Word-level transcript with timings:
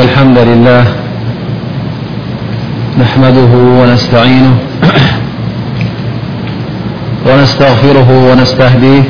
إ 0.00 0.02
الحمد 0.08 0.38
لله 0.50 0.82
نحمده 3.02 3.52
ونستعينه 3.80 4.54
ونستغفره 7.28 8.08
ونستهديه 8.28 9.04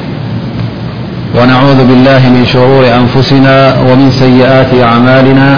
ونعوذ 1.37 1.81
بالله 1.91 2.23
من 2.37 2.43
شرور 2.55 2.85
أنفسنا 3.01 3.57
ومن 3.89 4.09
سيئات 4.23 4.71
أعمالنا 4.89 5.49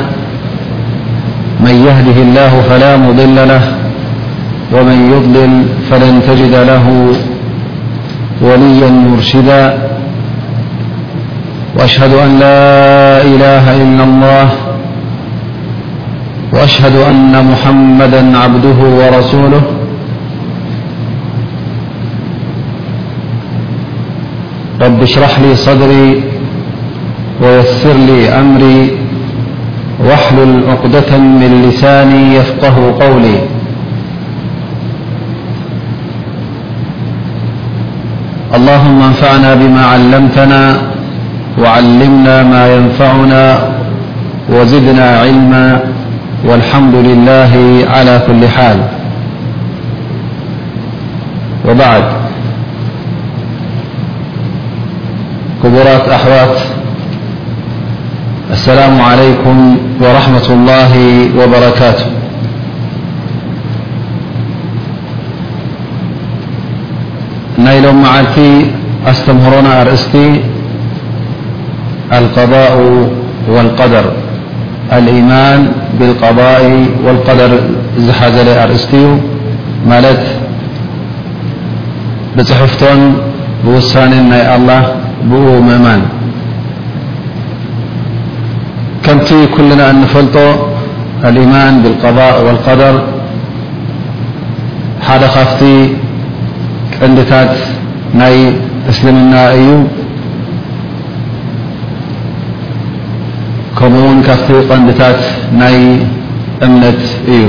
من 1.65 1.75
يهده 1.89 2.19
الله 2.27 2.53
فلا 2.69 2.93
مضل 3.05 3.37
له 3.53 3.63
ومن 4.75 4.99
يضلل 5.13 5.53
فلن 5.91 6.13
تجد 6.29 6.55
له 6.71 6.87
وليا 8.47 8.89
مرشدا 9.07 9.65
وأشهد 11.79 12.13
أن 12.25 12.31
لا 12.45 12.59
إله 13.33 13.65
إلا 13.85 14.05
الله 14.11 14.49
وأشهد 16.53 16.97
أن 16.97 17.45
محمدا 17.51 18.39
عبده 18.39 18.79
ورسوله 19.01 19.63
رب 24.81 25.03
اشرح 25.03 25.33
لي 25.45 25.53
صدري 25.57 26.09
ويسر 27.43 27.97
لي 28.11 28.19
أمري 28.43 28.81
واحلل 30.07 30.55
عقدة 30.71 31.11
من 31.41 31.51
لساني 31.67 32.23
يفقه 32.39 32.77
قولي 33.05 33.37
اللهم 38.57 38.99
انفعنا 39.11 39.51
بما 39.61 39.83
علمتنا 39.93 40.63
وعلمنا 41.61 42.37
ما 42.53 42.63
ينفعنا 42.75 43.43
وزدنا 44.55 45.07
علما 45.23 45.92
والحمد 46.49 46.95
لله 46.95 47.85
على 47.95 48.15
كل 48.27 48.43
حال 48.55 48.79
وبعد 51.69 52.05
كبرات 55.63 56.05
أحوات 56.19 56.57
السلام 58.57 58.95
عليكم 59.11 59.57
ورحمة 60.05 60.47
الله 60.57 60.93
وبركاته 61.39 62.07
نيلمعي 67.67 68.47
أستمهرنا 69.11 69.73
أرأستي 69.83 70.29
القضاء 72.19 72.75
والقدرالإيمان 73.55 75.63
الضاء 76.01 76.63
والقدر 77.05 77.51
زل 78.07 78.49
እست 78.77 78.93
ت 80.03 80.07
بፅحف 82.37 82.83
بوሳن 83.65 84.13
الله 84.57 84.83
ب 85.29 85.33
ممن 85.69 86.01
كمت 89.05 89.29
كلنا 89.55 89.87
نفل 90.03 90.27
الإيمان 91.29 91.73
بالقضاء 91.83 92.35
والقدر 92.47 92.95
فت 95.07 95.61
قنታت 96.99 97.55
ي 98.35 98.39
اسلمና 98.91 99.35
እዩ 99.57 99.67
ከምኡ 103.83 104.03
ውን 104.09 104.19
ካብቲ 104.27 104.49
ቐንዲታት 104.71 105.23
ናይ 105.61 105.77
እምነት 106.67 107.03
እዩ 107.35 107.43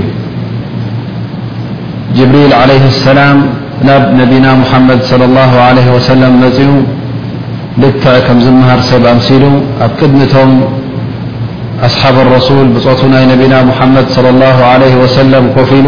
جብሪል 2.18 2.52
عليه 2.62 2.84
السላም 2.94 3.38
ናብ 3.88 4.04
ነቢና 4.22 4.46
محመድ 4.62 5.00
صلى 5.12 5.26
الله 5.30 5.52
عليه 5.68 5.88
وسلم 5.96 6.34
መፅኡ 6.44 6.70
ልትዕ 7.82 8.16
ከም 8.26 8.38
ዝምሃር 8.46 8.80
ሰብ 8.90 9.04
ኣምሲሉ 9.14 9.44
ኣብ 9.86 9.92
ቅድሚቶም 10.00 10.50
ኣصሓብ 11.88 12.16
الرسل 12.26 12.58
ብፆቱ 12.76 13.02
ናይ 13.14 13.24
ነቢና 13.34 13.54
محመድ 13.70 14.08
صلى 14.16 14.30
الله 14.36 14.58
عليه 14.72 14.94
وسلም 15.04 15.44
ኮፊሉ 15.58 15.88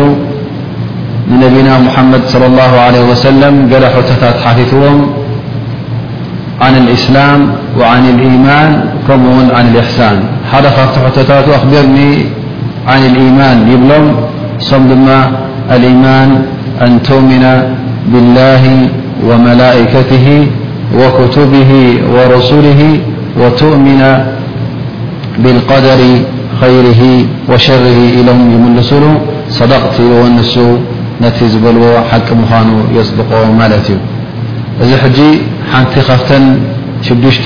ንነቢና 1.31 1.70
محመድ 1.88 2.24
صلى 2.34 2.47
الله 2.52 2.72
عليه 2.86 3.03
وسلم 3.12 3.53
ገل 3.72 3.84
ሕተታት 3.96 4.36
ሓቲትዎም 4.44 5.00
عن 6.66 6.74
الإስላም 6.84 7.40
وعن 7.80 8.03
الإيማን 8.14 8.70
ከምኡኡውን 9.06 9.47
عن 9.58 9.66
الإحሳን 9.72 10.18
حد 10.52 10.68
خافت 10.76 10.98
حتتات 11.06 11.48
أخبرني 11.60 12.10
عن 12.92 13.02
الإيمان 13.10 13.58
يبلم 13.74 14.06
سم 14.70 14.82
دما 14.94 15.20
الإيمان 15.76 16.30
أن 16.86 16.92
تؤمن 17.08 17.46
بالله 18.14 18.64
وملائكته 19.30 20.28
وكتبه 21.00 21.72
ورسوله 22.16 22.82
وتؤمن 23.42 24.02
بالقدر 25.44 26.00
خيره 26.62 27.02
وشره 27.52 28.00
لهم 28.28 28.42
يملسوله 28.56 29.14
صدقت 29.60 29.96
لونسو 30.10 30.68
نت 31.24 31.38
زبلو 31.54 31.86
حك 32.12 32.30
مانو 32.44 32.78
يصدق 32.98 33.32
ملت 33.62 33.88
ي 33.94 33.98
ذ 34.90 34.92
حجي 35.02 35.32
نت 35.76 35.94
خافت 36.08 36.32
شدشت 37.06 37.46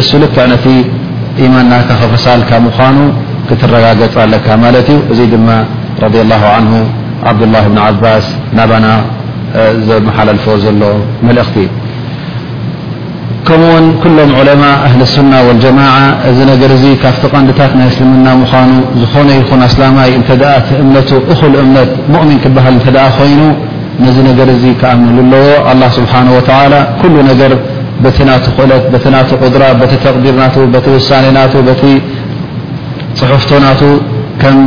እሱ 0.00 0.08
ልክ 0.22 0.36
ነቲ 0.52 0.66
ኢማን 1.46 1.66
ና 1.70 1.74
ክፈሳልካ 1.88 2.50
ምኳኑ 2.66 2.96
ክትረጋገፅ 3.48 4.14
ኣለካ 4.24 4.46
ማለት 4.64 4.88
እዩ 4.94 4.98
እዙይ 5.12 5.28
ድማ 5.34 5.48
ረض 6.04 6.14
له 6.30 6.42
ع 6.54 6.56
ዓብድلله 7.28 7.64
ን 7.74 7.78
ዓባስ 7.86 8.24
ናባና 8.56 8.86
ዘመሓላልፎ 9.88 10.44
ዘሎ 10.64 10.82
መልእክቲ 11.26 11.56
ከምኡውን 13.46 13.84
ኩሎም 14.02 14.30
ዑለማء 14.38 14.76
ኣህሊ 14.86 15.02
ሱና 15.16 15.32
والጀማع 15.46 15.94
እዚ 16.30 16.38
ነገር 16.52 16.70
ዚ 16.82 16.84
ካብቲ 17.04 17.22
ቐንዲታት 17.34 17.72
ናይ 17.78 17.86
እስልምና 17.92 18.26
ምኳኑ 18.42 18.70
ዝኾነ 19.00 19.28
ይኹን 19.40 19.60
ኣስላማይ 19.68 20.10
እተ 20.20 20.30
ቲእምነቱ 20.66 21.10
እኹ 21.32 21.40
እምነት 21.64 21.90
ؤምን 22.20 22.38
ክበሃል 22.44 22.74
እተ 22.80 22.88
ኮይኑ 23.18 23.40
ነዚ 24.04 24.16
ነገር 24.30 24.48
እዚ 24.56 24.64
ከኣምንሉ 24.80 25.34
ኣለዎ 25.70 25.88
ስብሓه 25.96 26.26
و 26.36 26.38
ቁ 28.00 28.02
ተር 28.16 28.26
ሳ 28.26 28.28
ፅሑፍቶ 28.66 29.04
ና 33.64 33.66
ም 34.56 34.58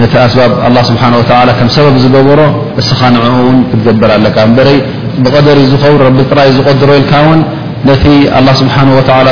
ነቲ 0.00 0.14
ኣስ 0.24 0.34
ስሓه 0.88 1.50
ከም 1.58 1.68
ሰበብ 1.76 1.94
ዝገብሮ 2.04 2.40
እስኻ 2.80 3.00
ንኡ 3.14 3.24
ን 3.54 3.56
ክትገብር 3.70 4.10
ለካ 4.24 4.36
በይ 4.58 4.76
ብቀደር 5.24 5.58
ዝከ 5.72 5.82
ቢ 6.16 6.18
ጥራይ 6.30 6.50
ዝቀድሮ 6.58 6.90
ኢልካ 7.00 7.12
ውን 7.26 7.40
ነቲ 7.88 8.04
ه 8.36 8.38
ስብሓه 8.60 8.88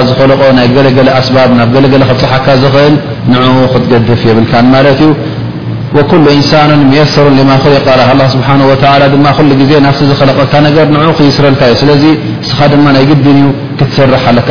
ዝኸለቆ 0.08 0.40
ናይ 0.58 0.66
ገለገለ 0.76 1.08
ኣስባብ 1.20 1.48
ናብ 1.58 1.68
ገለገለ 1.76 2.02
ክብፅሓካ 2.10 2.46
ዝክእል 2.62 2.94
ንኡ 3.32 3.44
ክትገድፍ 3.72 4.20
የብልካ 4.28 4.52
ማት 4.72 4.86
ዩ 5.04 5.08
ኩل 6.10 6.24
ኢንሳኑ 6.38 6.70
ሙሰሩ 6.92 7.26
ማ 7.50 7.52
ስብሓه 8.36 9.12
ማ 9.26 9.28
ዜ 9.70 9.72
ናፍ 9.86 9.98
ዝለቀካ 10.20 10.52
ነገር 10.68 10.84
ንኡ 10.94 11.06
ክይስረልካ 11.18 11.62
ዩ 11.70 11.74
ስለ 11.82 11.90
እስኻ 12.46 12.58
ድማ 12.72 12.86
ናይ 12.96 13.04
ግድን 13.10 13.38
ዩ 13.44 13.46
ክትሰርሕ 13.78 14.24
ኣለካ 14.32 14.50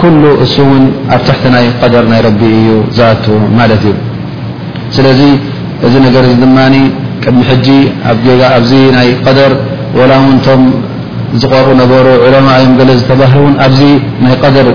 ኩሉ 0.00 0.22
እሱ 0.44 0.54
እውን 0.64 0.84
ኣብ 1.14 1.20
ታሕቲ 1.28 1.42
ናይ 1.54 1.66
ቀደር 1.82 2.04
ናይ 2.12 2.20
ረቢ 2.28 2.40
እዩ 2.58 2.68
ዝኣቱ 2.96 3.24
ማለት 3.58 3.82
እዩ 3.90 3.94
ስለዚ 4.96 5.20
እዚ 5.86 5.94
ነገር 6.06 6.24
ድማ 6.42 6.58
ቅድሚ 7.24 7.42
ሕጂ 7.50 7.68
ኣ 8.10 8.14
ናይ 8.96 9.08
ቀደር 9.26 9.52
ወላ 9.98 10.12
ውን 10.22 10.38
ቶም 10.46 10.62
ዝቆርኡ 11.42 11.68
ነበሩ 11.82 12.06
ዕለማዮም 12.26 12.72
ገለ 12.78 12.90
ዝተባህ 13.00 13.32
ውን 13.44 13.54
ኣብዚ 13.66 13.80
ናይ 14.24 14.34
ደር 14.56 14.68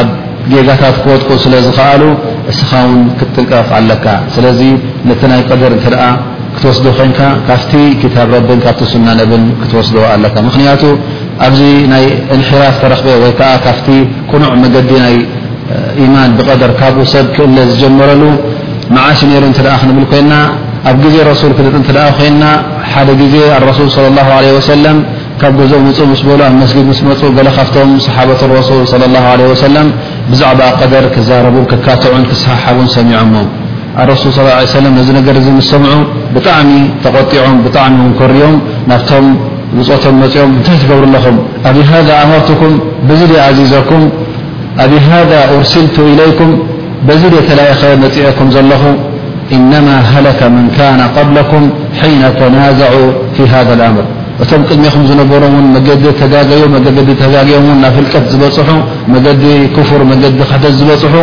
ኣብ 0.00 0.08
ጌጋታት 0.52 0.96
ክወጥቁ 1.04 1.28
ስለ 1.44 1.54
ዝከኣሉ 1.66 2.02
እስኻ 2.52 2.70
ውን 2.88 3.00
ክጥንቀፍ 3.18 3.70
ኣለካ 3.78 4.06
ስለዚ 4.34 4.60
ነቲ 5.08 5.20
ናይ 5.32 5.40
ቀደር 5.50 5.72
እትኣ 5.78 6.02
ክትወስዶ 6.56 6.86
ኮይንካ 6.98 7.20
ካብቲ 7.48 7.72
ክታብ 8.02 8.28
ረብን 8.34 8.60
ካብቲ 8.66 8.82
ስናነብን 8.92 9.42
ክትወስድ 9.62 9.96
ኣለካ 10.12 10.36
ክ 10.82 10.84
ኣብዚ 11.44 11.62
ናይ 11.92 12.04
እንራ 12.34 12.60
ተረክበ 12.82 13.08
ወይ 13.22 13.32
ከዓ 13.38 13.50
ካፍቲ 13.66 13.88
ኩኑዕ 14.30 14.50
መዲ 14.62 14.76
ናይ 15.04 15.14
ማን 16.12 16.30
ብቀደር 16.38 16.72
ካብኡ 16.80 17.02
ሰብ 17.14 17.26
ክእለ 17.36 17.56
ዝጀመረሉ 17.70 18.22
መዓሽ 18.96 19.20
ሩ 19.42 19.44
እ 19.48 19.52
ክንብል 19.80 20.06
ኮይና 20.12 20.32
ኣብ 20.90 21.00
ዜ 21.14 21.16
ሱ 21.40 21.42
ክ 21.58 21.58
ተ 21.66 21.68
ኮይና 22.18 22.42
ሓደ 22.92 23.08
ዜ 23.34 23.36
ሱ 23.78 23.80
صى 23.96 24.02
اه 24.18 24.28
عه 24.34 24.60
ሰ 24.68 24.72
ካብ 25.42 25.58
ኦ 25.64 25.64
እ 25.80 25.92
ስ 26.20 26.22
በሉ 26.30 26.38
ኣብ 26.48 26.62
ስጊድ 26.70 26.88
ስ 27.00 27.02
መፁ 27.08 27.22
ካፍቶም 27.58 27.90
صሓበት 28.06 28.40
ሱ 28.68 28.72
صى 28.92 28.98
ه 29.24 29.26
ع 29.32 29.40
ሰ 29.62 29.66
ብዛዕባ 30.30 30.60
ደር 30.92 31.04
ክዛረቡ 31.14 31.56
ክካትዑን 31.70 32.22
ክሰሓቡን 32.30 32.88
ሰሚዖሞ 32.96 33.34
ሱ 34.22 34.24
ص 34.36 34.38
ه 34.44 34.46
ه 34.72 34.80
ለ 34.84 34.86
ነዚ 34.98 35.08
ር 35.36 35.36
ስሰምዑ 35.48 35.92
ብጣሚ 36.36 36.68
ተቆዖም 37.04 37.56
ጣሚ 37.76 37.96
ኮርዮምና 38.20 38.90
ፅቶም 39.88 40.14
መፅኦም 40.22 40.50
እንታይ 40.58 40.76
ትገብሩ 40.82 41.02
ኣለኹም 41.08 41.36
ኣብذ 41.70 42.08
ኣትኩም 42.38 42.72
ዙ 43.20 43.22
ዚዘኩም 43.58 44.02
ኣብ 44.84 44.92
ሃذ 45.08 45.30
ርሲልቱ 45.62 45.96
إለይኩም 46.12 46.50
ዝ 47.22 47.22
ተእኸ 47.48 47.80
መፅአኩም 48.04 48.48
ዘለኹ 48.54 48.82
እነማ 49.56 49.88
ሃለከ 50.12 50.40
መን 50.54 50.68
ነ 51.00 51.02
قብኩም 51.16 51.64
ሒነ 52.02 52.22
ተናዘዑ 52.40 52.94
ف 53.36 53.48
ሃذ 53.52 53.68
ኣምር 53.88 54.06
እቶም 54.44 54.62
ቅድሚኹም 54.68 55.04
ዝነበሮ 55.10 55.42
ን 55.54 55.66
መዲ 55.74 55.86
ተጋ 56.20 56.34
ዲ 56.48 56.52
ተጋግኦም 57.20 57.66
ና 57.82 57.86
ፍልቀት 57.96 58.24
ዝበፅሑ 58.32 58.68
መዲ 59.14 59.26
ፍር 59.90 60.00
መዲ 60.12 60.22
ተ 60.62 60.72
ዝበፅሑ 60.78 61.14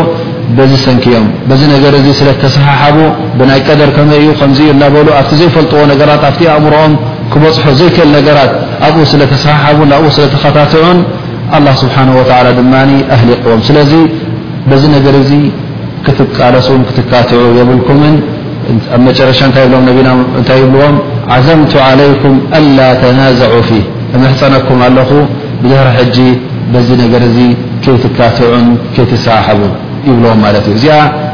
ዚ 0.70 0.74
ሰንኪኦም 0.86 1.28
ዚ 1.60 1.62
ነገር 1.74 1.94
እዚ 2.00 2.08
ስለ 2.20 2.30
ተሰሓሓቡ 2.44 2.98
ብናይ 3.40 3.60
ቀደር 3.68 3.90
ከመይ 3.98 4.20
እዩ 4.24 4.32
ከዚ 4.40 4.60
እናበሉ 4.74 5.08
ኣብ 5.20 5.30
ዘይፈልጥዎ 5.40 5.82
ነገራት 5.92 6.24
ኣእምሮም 6.54 6.94
ክበፅሖ 7.34 7.66
ዘይክእል 7.80 8.12
ነራት 8.28 8.52
ኣብኡ 8.88 9.04
ስለ 9.12 9.22
ተሰሓሓቡ 9.34 9.80
ኡ 10.04 10.06
ስለ 10.18 10.26
ተኸትዑን 10.36 11.00
الله 11.58 11.74
ስنه 11.82 12.14
و 12.20 12.22
ድ 12.28 12.30
ኣهሊقዎም 13.16 13.62
ለዚ 14.70 14.84
ዚ 15.30 15.32
ገ 16.06 16.06
ክትቃለሱ 16.06 16.68
ትካትዑ 16.98 17.42
የብልكም 17.58 18.00
ኣ 18.96 18.98
ረሻ 19.30 19.42
ታይ 20.48 20.62
ብዎም 20.74 20.96
عዘም 21.36 21.62
عليكም 21.88 22.34
أل 22.58 22.78
ተنዘع 23.02 23.52
فه 23.70 23.82
መሕፀنኩም 24.24 24.78
ኣለ 24.88 24.98
ሕ 25.10 25.12
ካትዑ 27.86 28.54
ሰሓ 29.26 29.46
ይብዎም 30.08 30.40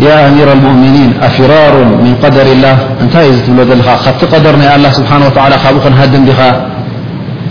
يا 0.00 0.28
أمير 0.28 0.52
المؤمنين 0.52 1.12
أفرار 1.22 1.74
من 2.04 2.14
قدر 2.24 2.46
الله 2.56 2.76
እታይ 3.04 3.28
ብ 3.46 3.84
ካቲ 3.86 4.20
قደر 4.34 4.54
ና 4.62 4.64
الله 4.76 4.90
سبحنه 4.98 5.26
وعل 5.36 5.52
ካኡ 5.62 5.74
ክهድم 5.84 6.22
ኻ 6.38 6.40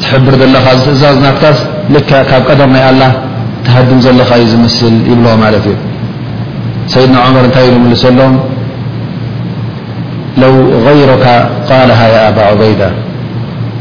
تحبر 0.03 0.33
እዛዝና 0.91 1.25
ብ 1.93 1.95
قደر 2.49 2.67
ናይ 2.75 2.83
لله 2.93 3.11
تهድم 3.65 3.99
ዘኻ 4.05 4.29
ዩ 4.41 4.45
ስل 4.79 4.95
ይብل 5.11 5.25
እዩ 5.59 5.67
ሰيድና 6.93 7.15
عمر 7.27 7.43
ታይ 7.55 7.65
للሰሎ 7.91 8.19
لو 10.43 10.53
غيرك 10.87 11.25
قاله 11.69 11.99
يا 12.15 12.21
أبا 12.29 12.41
عبيد 12.49 12.81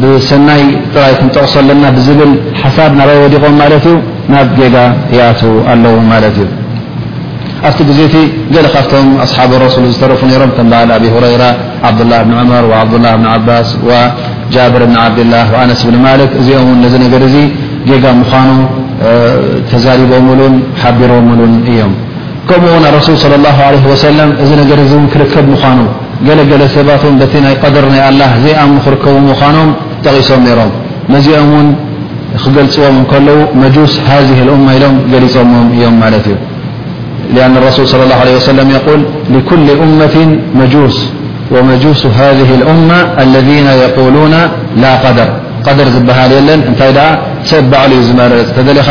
ብሰናይ 0.00 0.62
ጥራይ 0.94 1.12
ክንጠቕሶ 1.18 1.54
ለና 1.68 1.84
ብዝብል 1.96 2.30
ሓሳብ 2.60 2.90
ናባይ 2.98 3.18
ወዲቆም 3.24 3.54
ማለት 3.62 3.84
ናብ 4.32 4.48
ጋ 4.74 4.76
يኣትዉ 5.16 5.52
ኣለዎ 5.72 5.94
ማት 6.10 6.24
እዩ 6.30 6.38
ኣብቲ 7.66 7.78
ግዜ 7.90 8.00
ቲ 8.14 8.16
ل 8.64 8.68
ካብቶም 8.74 9.06
ኣصሓብ 9.24 9.50
رሱل 9.66 9.82
ዝረፉ 10.00 10.20
ሮም 10.42 10.50
ሃል 10.78 10.90
ኣብ 10.96 11.04
هረيራ 11.14 11.42
عብدلላه 11.88 12.20
ن 12.30 12.32
عመር 12.42 12.64
وعብدلله 12.70 13.12
ዓባስ 13.34 13.68
وጃبር 13.88 14.82
ብ 14.90 14.92
ዓብድላه 15.04 15.46
وኣነስ 15.54 15.80
ብن 15.88 15.96
ማلክ 16.06 16.30
እዚኦም 16.40 16.68
ነ 16.82 16.84
እዚ 17.28 17.36
ጋ 18.04 18.06
ምኑ 18.18 18.50
ተዛሪቦምሉን 19.70 20.54
ሓቢሮምሉን 20.82 21.52
እዮም 21.70 21.92
ከምኡرسول 22.50 23.16
صلى 23.24 23.36
الله 23.40 23.56
عليه 23.68 23.84
وسل 23.92 24.18
እዚ 24.42 24.92
ክርከብ 25.12 25.46
مኑ 25.52 25.78
ገلለ 26.50 26.62
ሰባት 26.76 27.02
قድر 27.64 27.84
ና 27.92 27.96
لله 28.12 28.30
ዘ 28.44 28.46
ኣم 28.64 28.72
ክርከቡ 28.84 29.14
ኖም 29.56 29.68
ጠቂሶም 30.04 30.42
ሮም 30.58 30.70
ነዚኦም 31.14 31.48
ን 31.66 31.68
ክገلፅዎም 32.42 32.96
لዉ 33.28 33.38
مجوስ 33.62 33.92
هذه 34.10 34.38
الأ 34.44 34.52
ኢሎ 34.76 34.84
ገሊፀሞ 35.12 35.52
እዮም 35.74 35.94
እዩ 36.16 36.26
لأن 37.34 37.52
ارسل 37.60 37.84
صى 37.92 37.94
الله 38.06 38.18
عليه 38.24 38.36
وسل 38.40 38.56
يول 38.76 39.00
لكل 39.34 39.66
أمة 39.84 40.16
جوس 40.74 40.96
ومجوس 41.54 42.02
هذه 42.20 42.48
الأمة 42.58 42.98
الذي 43.24 43.56
يقولون 43.84 44.34
لا 44.82 44.92
قدر 45.04 45.28
قر 45.66 45.78
ዝبሃل 45.94 46.30
የለን 46.38 46.60
እታይ 46.70 46.90
ሰብ 47.50 47.64
بዕሉ 47.72 47.92
ዝ 48.08 48.10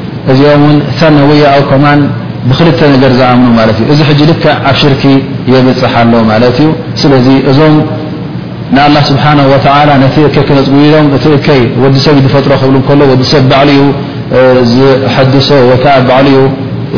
እዚኦም 0.31 0.61
እውን 0.65 0.77
ታ 0.99 1.05
ነውያ 1.17 1.43
ኣብ 1.57 1.63
ኮማን 1.71 1.99
ብክልተ 2.49 2.79
ነገር 2.93 3.11
ዝኣምኑ 3.19 3.47
ማለት 3.59 3.77
እዩ 3.81 3.85
እዚ 3.93 3.99
ሕጂ 4.09 4.19
ልክ 4.29 4.43
ኣብ 4.69 4.75
ሽርኪ 4.81 5.03
የብፅሓ 5.53 5.93
ኣሎ 6.03 6.13
ማለት 6.31 6.55
እዩ 6.63 6.69
ስለዚ 7.03 7.27
እዞም 7.51 7.75
ንአላه 8.75 9.03
ስብሓናه 9.11 9.41
ወላ 9.53 9.89
ነቲ 10.03 10.15
እከይ 10.29 10.43
ክነፅዶም 10.49 11.05
እቲ 11.17 11.25
እከይ 11.37 11.61
ወዲሰብ 11.83 12.15
ዝፈጥሮ 12.25 12.51
ክብሉ 12.87 12.99
ወዲሰብ 13.11 13.43
በዕሊኡ 13.51 13.81
ዝሐድሶ 14.73 15.49
ወከዓ 15.71 15.95
በዕሊዩ 16.09 16.39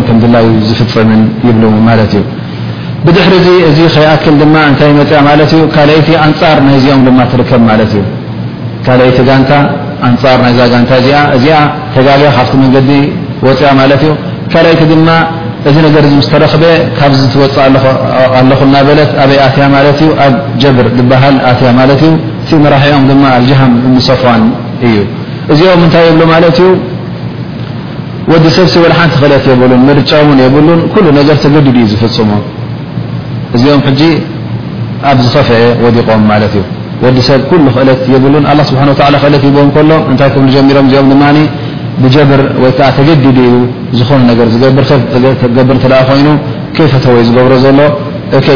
ዝፍም 0.68 1.12
ብድሕሪ 3.06 3.32
ዚ 3.44 3.48
እዚ 3.70 3.78
ከይኣክል 3.94 4.34
ድማ 4.42 4.54
እታይ 4.70 4.90
መፅዮ 5.00 5.18
ማለት 5.28 5.50
እዩ 5.56 5.62
ካአይቲ 5.74 6.08
ኣንፃር 6.26 6.56
ናይ 6.66 6.74
እዚኦም 6.78 7.02
ድማ 7.08 7.18
ትርከብ 7.32 7.62
ማለት 7.70 7.90
እዩ 7.96 8.02
ካአይቲ 8.86 9.18
ጋንታ 9.28 9.50
ኣንፃር 10.08 10.38
ናይዛ 10.44 10.58
ጋንታ 10.72 10.90
እዚኣ 11.02 11.18
እዚኣ 11.36 11.56
ተጋልያ 11.96 12.28
ካብቲ 12.36 12.52
መንገዲ 12.62 12.90
ወፅኦ 13.46 13.70
ማለት 13.80 14.00
እዩ 14.06 14.12
ካአይቲ 14.52 14.80
ድማ 14.92 15.08
እዚ 15.68 15.76
ነገር 15.86 16.02
ምስ 16.18 16.26
ተረክበ 16.32 16.64
ካብ 16.98 17.12
ዝወፅ 17.20 17.54
ኣለኩና 18.40 18.74
በለት 18.88 19.10
ኣበይ 19.22 19.38
ኣትያ 19.46 19.64
ማለት 19.76 19.98
እዩ 20.04 20.10
ኣብ 20.26 20.34
ጀብር 20.62 20.86
ዝበሃል 20.98 21.36
ኣያ 21.52 21.70
ማት 21.78 21.90
እዩ 21.96 22.04
እቲ 22.44 22.50
መራሒኦም 22.66 23.04
ድማ 23.10 23.22
ኣልጅሃም 23.38 23.72
ሙሰፋን 23.96 24.42
እዩ 24.88 24.96
እዚኦም 25.52 25.80
እንታይ 25.86 26.04
የብሎ 26.08 26.22
ማለት 26.34 26.56
እዩ 26.66 26.70
ወዲ 28.32 28.44
ሰብሲ 28.58 28.74
ወልሓንቲ 28.84 29.14
ክእለት 29.22 29.44
የብሉን 29.54 29.90
ርጫ 29.98 30.10
ን 30.36 30.40
የብሉን 30.46 30.80
ኩሉ 30.94 31.04
ነገር 31.20 31.36
ተገዲድ 31.44 31.76
እዩ 31.82 31.86
ዝፍፅሙ 31.92 32.30
እዚኦም 33.56 33.80
ኣብ 35.08 35.18
ዝከፍአ 35.24 35.56
وዲቆም 35.84 36.22
ማለት 36.30 36.52
እዩ 36.58 36.62
ወዲ 37.02 37.18
ሰብ 37.28 37.40
كل 37.50 37.60
ክእለት 37.74 38.00
يብሉ 38.14 38.34
لله 38.44 38.62
ስብሓ 38.70 38.82
ክእለ 39.22 39.34
ይም 39.44 39.54
ሎ 39.88 39.92
እታይ 40.12 40.28
ጀሚሮም 40.54 40.86
እኦም 40.90 41.06
ድ 41.36 41.38
ብጀብር 42.02 42.40
ወዓ 42.62 42.78
ተገዲዲ 42.96 43.38
ዝኾኑ 43.98 44.28
ገብር 45.56 45.78
ኮይኑ 46.08 46.28
ከፈተዎ 46.76 47.14
ዝገብሮ 47.28 47.52
ዘሎ 47.64 47.78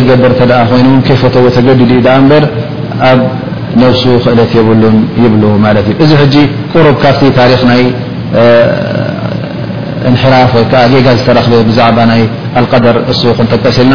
ገብር 0.09 0.33
ይኑ 0.81 0.89
ፈዎ 1.21 1.45
ተገዲድ 1.57 1.91
ዩ 1.97 2.01
በ 2.07 2.41
ኣብ 3.11 3.19
ነብሱ 3.83 4.03
ክእለት 4.25 4.51
يብሉን 4.59 4.97
ይብሉ 5.25 5.43
ማት 5.65 5.87
እዩ 5.91 5.95
እዚ 6.25 6.35
قሩብ 6.73 6.97
ካብቲ 7.05 7.21
ታሪክ 7.39 7.63
ናይ 7.71 7.83
اንሕራፍ 10.11 10.51
ወ 10.59 10.63
ጌጋ 10.93 11.07
ዝተረክበ 11.19 11.53
ብዛዕባ 11.69 11.99
ናይ 12.11 12.23
ኣلقደር 12.59 12.97
እሱ 13.13 13.21
ክንጠቀሲልና 13.39 13.95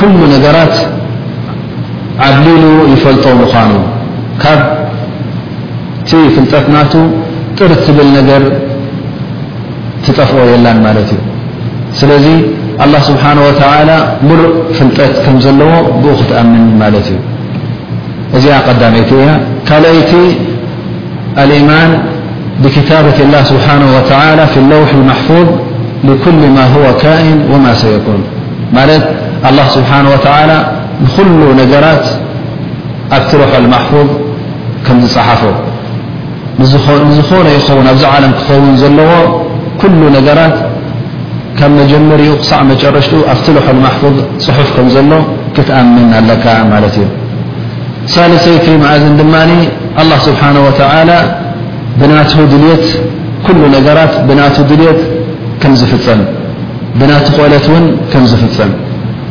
كل 0.00 0.18
نرت 0.42 0.76
عبلل 2.24 2.64
يفلت 2.92 3.26
نن 3.28 3.40
فلጠ 3.48 3.56
ن 8.06 8.08
ر 8.16 8.18
ل 8.28 8.30
ر 8.42 8.44
تጠف 10.04 10.30
ي 10.52 10.54
ل 10.64 10.66
الله 12.84 13.00
سبحانه 13.10 13.42
وتعلى 13.48 13.96
مر 14.28 14.40
فلጠ 14.78 14.98
ك 15.24 15.26
ب 16.02 16.04
تأمن 16.30 16.62
قمت 19.68 19.78
أي 19.78 19.80
الإيمان 21.42 21.90
بكتابة 22.62 23.16
الله 23.26 23.42
سبحانه 23.52 23.88
وتعلى 23.96 24.44
في 24.52 24.58
اللوح 24.62 24.90
المحفوظ 25.00 25.48
لكل 26.08 26.40
ما 26.56 26.64
هو 26.74 26.84
كائن 27.04 27.38
وما 27.52 27.72
سيكون 27.82 28.20
الله 29.48 29.66
سبሓنه 29.76 30.10
و 30.12 30.14
ل 30.48 30.50
ነገራ 31.60 31.84
ኣብ 33.16 33.30
لحል 33.52 33.64
حفظ 35.28 35.56
ዝፅሓፈ 36.72 37.02
ዝኾነ 37.16 37.46
ኸን 37.68 37.80
ኣብዚ 37.92 38.02
عለ 38.14 38.24
ክኸውን 38.38 38.74
ዘለዎ 38.82 39.12
كل 39.80 39.92
ራ 40.38 40.40
ጀመሪኡ 41.90 42.30
ሳዕ 42.50 42.60
መጨረሽ 42.70 43.06
ኣብ 43.32 43.38
لحል 43.56 43.78
حفظ 43.90 44.14
صሑፍ 44.46 44.68
ከ 44.76 44.78
ዘሎ 44.96 45.12
ክأምن 45.56 46.08
ኣለካ 46.18 46.44
እዩ 46.88 46.96
ሳሰይ 48.14 48.56
ዝ 49.04 49.06
ድ 49.18 49.20
له 49.32 49.50
ه 50.38 50.40
و 57.42 57.44
ል 57.52 57.54
ፍ 58.58 58.60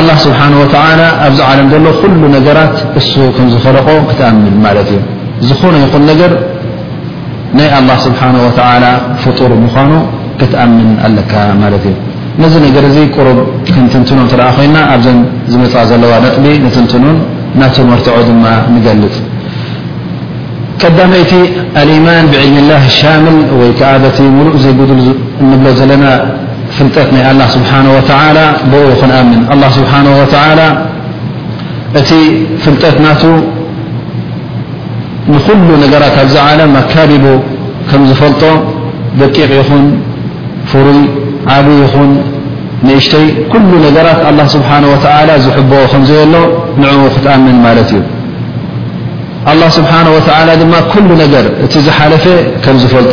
الله 0.00 0.16
ስብሓنه 0.26 0.58
و 0.64 0.66
ኣብዚ 1.24 1.40
ዓለም 1.50 1.66
ዘሎ 1.72 1.86
ኩሉ 2.00 2.22
ነገራት 2.36 2.74
እሱ 3.00 3.12
ከም 3.36 3.46
ዝፈለቆ 3.54 3.88
ክትኣምን 4.08 4.54
ማለት 4.64 4.88
እዩ 4.94 4.98
ዝኾነ 5.48 5.74
ይኹን 5.84 6.02
ነገር 6.10 6.30
ናይ 7.58 7.66
لله 7.82 7.96
ስብሓه 8.06 8.32
ፍጡር 9.24 9.50
ምኳኑ 9.64 9.92
ክትኣምን 10.40 10.88
ኣለካ 11.06 11.32
ማለት 11.62 11.84
እዩ 11.90 11.94
ነዚ 12.42 12.54
ነገር 12.66 12.84
ዚ 12.94 12.98
ቁርብ 13.16 13.38
ክንትንትኖ 13.74 14.20
ትረኣ 14.30 14.46
ኮይና 14.56 14.76
ኣብዘ 14.94 15.06
ዝመፃ 15.52 15.74
ዘለዋ 15.90 16.12
ነጥቢ 16.24 16.44
ንትንትኖን 16.66 17.18
ናተ 17.60 17.76
መርትዖ 17.90 18.16
ድማ 18.30 18.44
ንገልፅ 18.74 19.14
ቀዳሚይቲ 20.82 21.32
يማን 21.96 22.24
ብዕዝን 22.32 22.64
ላه 22.70 22.82
ሻምል 23.00 23.38
ወይ 23.60 23.70
ከኣበቲ 23.78 24.18
ሙሉእ 24.36 24.54
ዘይጉድል 24.64 25.00
ንብሎ 25.50 25.66
ዘለና 25.78 26.04
ፍጠ 26.78 26.96
الله 27.32 27.46
سبنه 27.54 27.90
ول 27.96 28.02
ብ 28.72 28.72
ክأن 29.00 29.38
الله 29.54 29.68
سه 29.76 29.82
و 30.10 30.22
እቲ 32.00 32.10
ፍلጠት 32.64 32.96
ና 33.06 33.08
ንኩل 35.32 35.70
ነገራ 35.84 36.02
ኣብዚ 36.22 36.36
عለ 36.46 36.60
ኣካዲب 36.82 37.24
ከ 37.90 37.92
ዝፈلጦ 38.08 38.42
ደቂቕ 39.20 39.50
ይኹን 39.60 39.82
ፍሩይ 40.70 41.00
ዓብ 41.56 41.66
ይኹን 41.82 42.10
نእሽተይ 42.86 43.26
كل 43.52 43.62
ነራ 43.96 44.08
الله 44.30 44.46
سنه 44.54 44.88
و 44.94 44.96
ዝحب 45.44 45.70
ከሎ 45.92 46.34
نع 46.82 46.90
ክትأምن 47.14 47.56
እዩ 47.82 47.94
الله 49.52 49.68
سبنه 49.78 50.10
و 50.16 50.20
ድ 50.60 50.62
كل 50.92 51.06
ር 51.44 51.44
ቲ 51.72 51.74
ዝሓለፈ 51.86 52.24
ك 52.64 52.66
ዝፈلጦ 52.82 53.12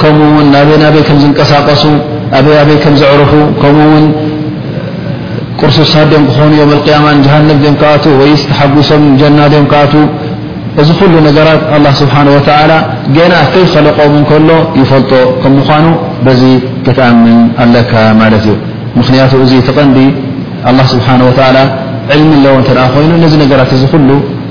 ከምኡውን 0.00 0.46
ናበይ 0.54 0.78
ናበይ 0.82 1.02
ከም 1.08 1.16
ዝንቀሳቀሱ 1.22 1.82
ኣይ 2.38 2.42
በይ 2.46 2.78
ከምዝዕርፉ 2.84 3.32
ከምኡ 3.62 3.86
ውን 3.92 4.06
ቁርሱሳ 5.60 5.92
ድም 6.10 6.22
ክኾኑ 6.30 6.52
ዮ 6.60 6.64
اقያማሃንም 6.78 7.58
ም 7.72 7.74
ኣ 7.92 7.94
ወይ 8.20 8.32
ተሓጉሶም 8.50 9.02
ጀና 9.20 9.38
ም 9.64 9.66
ኣ 9.82 9.82
እዚ 10.80 10.88
ሉ 11.12 11.14
ነገራት 11.28 11.60
ስብሓه 12.00 12.22
ና 13.30 13.34
ከይከለቆም 13.52 14.14
ከሎ 14.30 14.50
ይፈልጦ 14.80 15.12
ከ 15.42 15.44
ምኳኑ 15.54 15.86
ዚ 16.40 16.42
ክትኣምን 16.86 17.38
ኣለካ 17.64 17.92
ማለት 18.20 18.44
እዩ 18.48 18.54
ምክንያቱ 18.98 19.32
እዚ 19.44 19.52
ተቐንዲ 19.68 19.98
ስብሓه 20.94 21.62
ዕልሚ 22.14 22.30
ለዎ 22.44 22.54
እተኣ 22.62 22.78
ኮይኑ 22.94 23.10
ነዚ 23.24 23.34
ነራ 23.40 23.60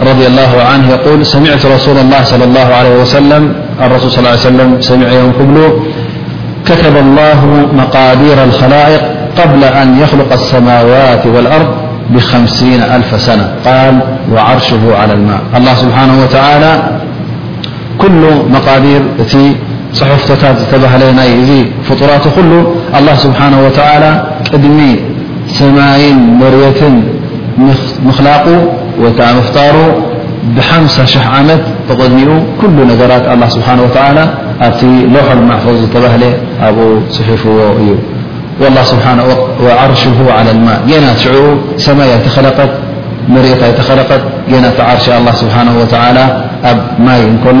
رض 0.00 0.22
الله 0.26 0.62
عنه 0.62 0.88
يولسمع 1.06 1.52
رسول 1.74 1.96
اللهلى 2.04 2.44
الله 2.48 2.66
ليسللصلىيه 3.88 4.80
سل 4.90 5.58
كتب 6.70 6.96
الله 6.96 7.40
مقادير 7.82 8.44
الخلائق 8.44 9.02
قبل 9.40 9.64
أن 9.64 10.00
يخلق 10.02 10.32
السماوات 10.40 11.26
والأرض 11.34 11.70
بخألف 12.10 13.22
سنة 13.28 13.46
قال 13.68 13.94
وعرشه 14.32 14.82
على 15.00 15.12
الماء 15.12 15.40
الله 15.58 15.74
سبحانه 15.84 16.14
وتعالى 16.22 16.72
كل 18.02 18.22
مقادير 18.56 19.02
صحف 20.00 20.20
ل 21.02 21.04
ذي 21.48 21.60
فطرات 21.90 22.24
ل 22.50 22.52
الله 22.98 23.16
سبحانه 23.26 23.58
وتعالى 23.66 24.10
دمي 24.64 24.92
ثماين 25.58 26.16
مرية 26.40 26.82
مخلاقو 28.08 28.58
و 29.02 29.06
مفتار 29.34 29.72
بمسش 30.56 31.16
عمت 31.16 31.62
تقدن 31.90 32.28
كل 32.62 32.76
نجرات 32.92 33.22
الله 33.34 33.48
سبحانه 33.56 33.82
وتعالى 33.86 34.24
ت 34.78 34.80
لوحل 35.12 35.38
معفظ 35.50 35.76
تبهل 35.94 36.22
أب 36.68 36.78
صحف 37.16 37.42
ي 37.88 37.90
وعرشه 39.64 40.16
على 40.36 40.50
الماء 40.56 40.78
ن 41.04 41.06
شع 41.22 41.32
سمي 41.86 42.06
يتخلت 42.14 42.58
مرت 43.34 43.62
يتخلت 43.70 44.10
نتعرش 44.64 45.04
الله 45.18 45.34
سبحانه 45.42 45.74
وتعالى 45.82 46.24
ب 46.78 46.78
ماي 47.06 47.22
كل 47.44 47.60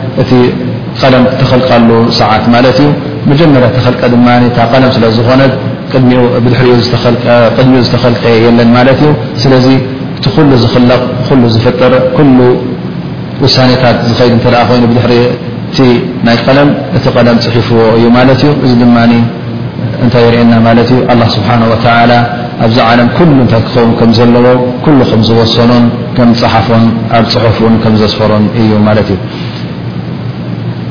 እቲ 0.21 0.31
ቀለም 1.01 1.23
ተኸልቃሉ 1.39 1.89
ሰዓት 2.19 2.43
ማለት 2.53 2.77
እዩ 2.83 2.87
መጀመርያ 3.31 3.67
ተኸልቀ 3.75 4.01
ድ 4.13 4.17
ለም 4.83 4.91
ስለዝኾነ 4.95 5.41
ቅድሚኡ 5.93 6.21
ዝተኸልቀ 7.87 8.23
የለን 8.45 8.69
ማት 8.75 8.87
እዩ 8.95 9.05
ስለዚ 9.43 9.67
እቲ 10.19 10.25
ኩሉ 10.35 10.49
ዝኽለቕ 10.63 11.01
ዝፍጠር 11.55 11.93
ኩل 12.17 12.31
ውሳነታት 13.43 13.95
ዝኸድ 14.09 14.33
እተ 14.43 14.47
ኮይኑ 14.69 14.83
ድሪ 14.97 15.13
ናይ 16.25 16.35
قለም 16.47 16.69
እቲ 16.97 17.05
ለ 17.27 17.31
ፅሒፍዎ 17.45 17.79
እዩ 17.99 18.03
ማ 18.15 18.19
እ 18.33 18.35
እዚ 18.67 18.73
ድ 18.81 18.87
እታይ 20.05 20.23
የርእና 20.25 20.53
ማ 20.67 20.71
እ 20.83 20.85
له 21.21 21.25
ስብሓه 21.35 21.59
و 21.71 21.75
ኣብዚ 22.65 22.77
ዓለ 22.87 22.99
ኩ 23.17 23.19
እታይ 23.45 23.61
ክኸው 23.67 23.87
ከም 23.99 24.09
ዘለዎ 24.17 24.45
ከ 24.83 24.87
ዝሰኖ 25.27 25.71
ከ 26.17 26.27
ፅሓፎ 26.41 26.67
ኣብ 27.19 27.25
ፅሑፍን 27.35 27.73
ከም 27.83 27.93
ዘስፈሮ 28.01 28.31
እዩ 28.61 28.71
ማ 28.87 28.89
እዩ 29.03 29.09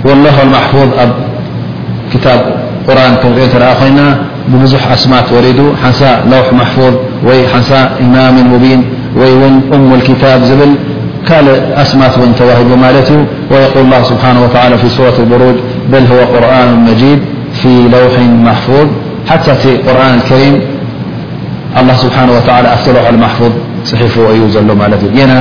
ون 0.07 0.23
لح 0.25 0.37
المحفوظ 0.47 0.89
كتابرآن 2.13 3.13
ينا 3.89 4.07
ببزح 4.51 4.83
أسمات 4.93 5.27
وريد 5.37 5.61
نا 5.61 6.11
لوح 6.37 6.47
محفوظ 6.53 6.93
إمام 8.01 8.37
مبين 8.55 8.81
وي 9.21 9.43
ن 9.53 9.55
أم 9.75 9.91
الكتاب 9.99 10.41
بل 10.61 10.73
كل 11.29 11.47
أسمات 11.85 12.15
نتوهبو 12.31 12.75
ملت 12.85 13.09
ي 13.17 13.19
ويقول 13.53 13.83
الله 13.87 14.03
سبحانه 14.13 14.41
وتعالى 14.45 14.75
في 14.83 14.89
سورة 14.97 15.17
البروج 15.25 15.57
بل 15.93 16.03
هو 16.13 16.21
قرآن 16.35 16.69
مجيد 16.89 17.21
في 17.61 17.73
لوح 17.95 18.15
محفوظ 18.49 18.87
ى 19.35 19.37
قرآن 19.89 20.13
الكريم 20.21 20.55
الله 21.81 21.97
سبحانه 22.05 22.33
وتعالى 22.37 22.69
تلوح 22.87 23.07
المحفوظ 23.15 23.53
صحفي 23.91 24.21
ل 24.69 25.41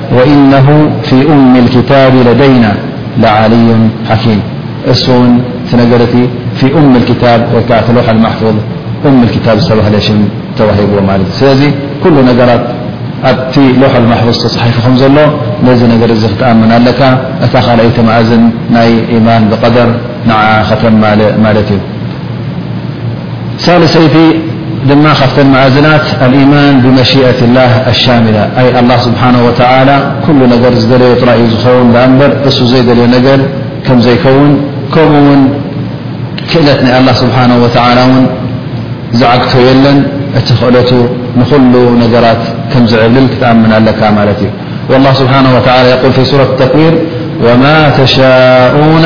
وإنه 0.15 0.67
في 1.03 1.15
أم 1.33 1.55
الكتاب 1.55 2.13
لدينا 2.27 2.73
لعلي 3.23 3.67
حكيم 4.09 4.39
س 5.03 5.07
ن 5.27 5.31
ت 5.69 5.71
نرت 5.79 6.13
في 6.59 6.65
أم 6.79 6.91
الكتاب 7.01 7.39
لوح 7.95 8.07
المحفوظ 8.15 8.55
أم 9.09 9.17
الكتاب 9.27 9.55
بهلشم 9.79 10.19
توهبو 10.57 10.97
لذي 11.09 11.69
كل 12.03 12.15
نرت 12.27 12.63
ت 13.53 13.55
لوح 13.81 13.93
المحفوظ 14.03 14.35
تصحفم 14.43 14.93
ل 15.15 15.67
ذي 15.93 16.05
ر 16.31 16.33
تأمن 16.41 16.69
الك 16.77 17.01
لأيتمذن 17.77 18.43
ي 18.87 18.93
إيمان 19.13 19.41
بقدر 19.51 19.87
نع 20.29 20.39
تم 20.83 21.03
لت 21.55 21.69
ي 21.75 21.77
لت 23.81 24.15
م 24.85 25.13
فتمعزلات 25.13 26.01
الإيمان 26.25 26.81
بمشيئة 26.81 27.39
الله 27.47 27.71
الشاملة 27.93 28.43
أي 28.59 28.79
الله 28.79 28.97
سبحانه 29.07 29.41
وتعالى 29.47 29.97
كل 30.25 30.37
نر 30.51 30.65
دلي 30.91 31.11
ر 31.21 31.25
ون 31.77 31.87
لأنر 31.95 32.31
س 32.57 32.59
زيلي 32.71 33.05
نر 33.13 33.39
كم 33.85 33.97
زيكون 34.07 34.49
كمون 34.95 35.41
كلت 36.51 36.79
الله 36.99 37.13
سبحانه 37.23 37.57
وتعالى 37.63 38.03
ن 38.13 38.15
زعقت 39.21 39.53
يلن 39.67 39.97
ت 40.47 40.49
لت 40.75 40.91
نل 41.39 41.75
نجرات 42.03 42.41
كم 42.71 42.83
زعبل 42.91 43.25
تأمنك 43.41 43.99
ت 44.39 44.41
والله 44.91 45.13
سبحانه 45.21 45.51
وتعالى 45.57 45.87
يقول 45.95 46.11
في 46.17 46.23
سورة 46.31 46.45
التكوير 46.53 46.93
وما 47.45 47.77
تشاءون 47.99 49.05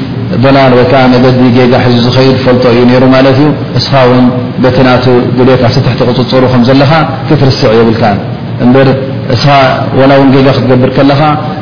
በላል 0.43 0.71
ወይከዓ 0.79 1.03
ነገ 1.13 1.25
ጌጋ 1.55 1.73
ሕዚ 1.85 1.95
ዝኸይድ 2.05 2.37
ፈልጦ 2.45 2.63
እዩ 2.73 2.81
ነሩ 2.91 3.03
ማለት 3.15 3.37
እዩ 3.41 3.47
እስኻ 3.79 3.93
ውን 4.11 4.25
በቲናቱ 4.63 5.05
ል 5.47 5.49
ካብ 5.61 5.71
ስተሕቲ 5.77 5.99
قፅፅሩ 6.09 6.43
ከም 6.53 6.61
ዘለኻ 6.69 6.91
ክትርስዕ 7.27 7.71
የብልካ 7.79 8.03
በ 8.75 8.77
እስኻ 9.35 9.49
ላ 10.09 10.11
እውን 10.17 10.29
ጌጋ 10.35 10.47
ክትገብር 10.57 10.89
ከለኻ 10.97 11.21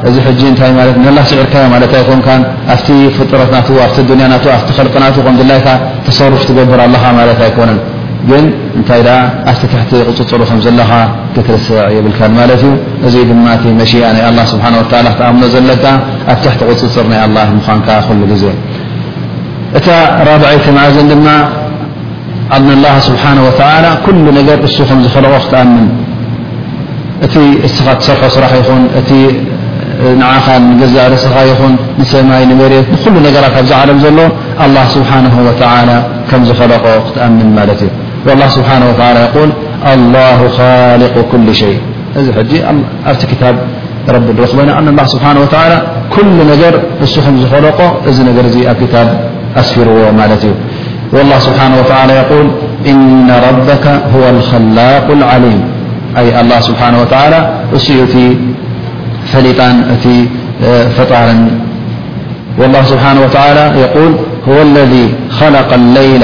እዚ 0.10 0.16
ታ 0.60 0.70
ንላ 1.06 1.18
ስዕርካዮ 1.32 1.64
ማት 1.74 1.94
ኣይኮን 2.00 2.22
ኣብቲ 2.76 2.88
ፍጥረት 3.18 3.50
ና 3.56 3.60
ኣ 3.68 3.80
ያ 4.24 4.28
ና 4.32 4.34
ኣቲ 4.58 4.78
ልቅና 4.88 5.06
ድላይካ 5.42 5.68
ተሰርፍ 6.08 6.44
ትገብር 6.50 6.80
ኣለኻ 6.88 7.04
ማለት 7.20 7.40
ኣይኮነን 7.48 7.80
ግን 8.28 8.46
እንታይ 8.78 9.02
ኣብቲ 9.50 9.62
ተሕቲ 9.74 9.92
ቅፅፅሩ 10.08 10.42
ከም 10.50 10.60
ዘለኻ 10.66 10.92
ክትርስዕ 11.36 11.76
የብልካ 11.96 12.20
ማለት 12.40 12.62
እዩ 12.68 12.74
እዚ 13.08 13.16
ድማ 13.30 13.46
እ 13.64 13.72
መሽኣ 13.82 14.02
ናይ 14.16 14.24
ኣ 14.30 14.32
ስብሓه 14.54 14.74
ክተኣምኖ 14.90 15.44
ዘለካ 15.56 15.84
ኣብ 16.32 16.40
ታሕቲ 16.44 16.60
ቅፅፅር 16.72 17.06
ናይ 17.12 17.20
ኣ 17.26 17.28
ምኳንከ 17.58 17.88
ክሉ 18.08 18.22
ግዜ 18.32 18.44
እታ 19.78 19.88
ራብዐይተ 20.28 20.66
ማእዘን 20.78 21.08
ድማ 21.12 21.28
ኣድና 22.56 22.74
ላ 22.84 22.86
ስብሓه 23.08 23.86
ኩሉ 24.06 24.26
ነገር 24.40 24.58
እሱ 24.68 24.78
ከም 24.90 25.00
ዝፈለቆ 25.06 25.34
ክትኣምን 25.46 25.88
እቲ 27.26 27.36
እስኻ 27.68 27.86
ትሰርሖ 28.00 28.22
ስራሕ 28.36 28.52
ይኹን 28.62 28.84
እቲ 29.00 29.12
ንዓኻ 30.20 30.46
ንገዛእርስኻ 30.68 31.36
ይኹን 31.50 31.74
ንሰማይ 32.00 32.44
ገሬት 32.62 32.86
ንኩሉ 32.94 33.16
ነገራት 33.28 33.56
ኣብዚ 33.62 33.72
ዓለም 33.82 33.98
ዘሎ 34.06 34.20
ኣه 34.66 34.86
ስብሓه 34.96 35.24
ከም 36.30 36.42
ዝፈለቆ 36.50 36.86
ክትኣምን 37.08 37.50
ማለት 37.60 37.80
እዩ 37.88 37.99
والله 38.28 38.48
سبحانه 38.48 38.90
وتعالى 38.90 39.20
يقول 39.28 39.50
الله 39.94 40.40
خالق 40.60 41.16
كل 41.32 41.56
شيء 41.62 41.80
ذ 42.28 42.30
جي 42.52 42.60
ت 43.22 43.24
كتاب 43.32 43.56
رب 44.16 44.28
ربن 44.30 44.70
أن 44.80 44.88
الله 44.94 45.06
سبحانه 45.16 45.40
وتعالى 45.46 45.78
كل 46.16 46.32
نجر 46.52 46.74
سم 47.14 47.36
زخلق 47.44 47.80
ذ 48.16 48.20
نر 48.28 48.46
ي 48.68 48.72
كتاب 48.82 49.08
أسفرو 49.62 49.98
ملت 50.20 50.44
ي 50.50 50.54
والله 51.16 51.40
سبحانه 51.48 51.76
وتعالى 51.82 52.14
يقول 52.24 52.46
إن 52.92 53.30
ربك 53.48 53.86
هو 54.14 54.24
الخلاق 54.36 55.08
العليم 55.20 55.60
أي 56.20 56.26
الله 56.42 56.60
سبحانه 56.70 56.98
وتعالى 57.04 57.40
سي 57.86 58.00
ت 58.14 58.16
فليطا 59.32 59.70
ت 60.04 60.06
فطار 60.98 61.28
والله 62.60 62.84
سبحانه 62.94 63.22
وتعالى 63.26 63.64
يقول 63.86 64.12
هو 64.50 64.58
الذي 64.70 65.06
خلق 65.40 65.70
الليل 65.82 66.24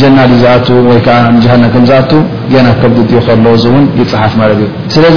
ጀናድ 0.00 0.30
ዝኣ 0.40 0.52
ወይዓ 0.88 1.00
ሃነ 1.52 1.64
ከምዝኣ 1.74 2.20
ና 2.52 2.56
ኣ 2.70 2.76
ከብዲ 2.82 2.98
ድኡ 3.08 3.18
ከሎ 3.26 3.44
እውን 3.68 3.84
ይፅሓፍ 4.00 4.32
ማ 4.40 4.48
እዩ 4.54 4.62
ስለዚ 4.94 5.16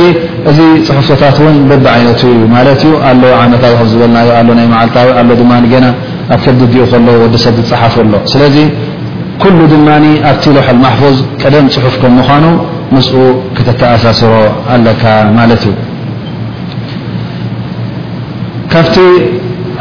እዚ 0.50 0.60
ፅሑፍታት 0.88 1.38
ን 1.54 1.56
በብ 1.70 1.86
ዓይነት 1.96 2.22
ዩ 2.40 2.42
ማት 2.54 2.82
ዩ 2.88 2.92
ኣሎ 3.10 3.22
ዓመታዊ 3.44 3.74
ዝበልናኣ 3.92 4.28
ናይ 4.60 4.68
መዓልታዊ 4.74 5.08
ድ 5.40 5.42
ና 5.86 5.88
ኣብ 6.34 6.40
ከብዲ 6.46 6.62
ድኡ 6.74 6.84
ከሎ 6.92 7.08
ወዲሰብ 7.24 7.56
ዝፅሓፍ 7.62 7.96
ኣሎ 8.04 8.14
ስለዚ 8.34 8.56
ኩሉ 9.42 9.58
ድማ 9.74 9.88
ኣብቲ 10.32 10.44
ልሓል 10.58 10.78
ማፉዝ 10.86 11.18
ቀደም 11.42 11.66
ፅሑፍ 11.76 11.96
ከ 12.02 12.06
ምኳኑ 12.20 12.46
ም 12.94 12.98
ክተከኣሳስሮ 13.58 14.32
ኣለካ 14.76 15.04
ማለት 15.40 15.64
እዩ 15.68 15.74
ካብቲ 18.72 18.96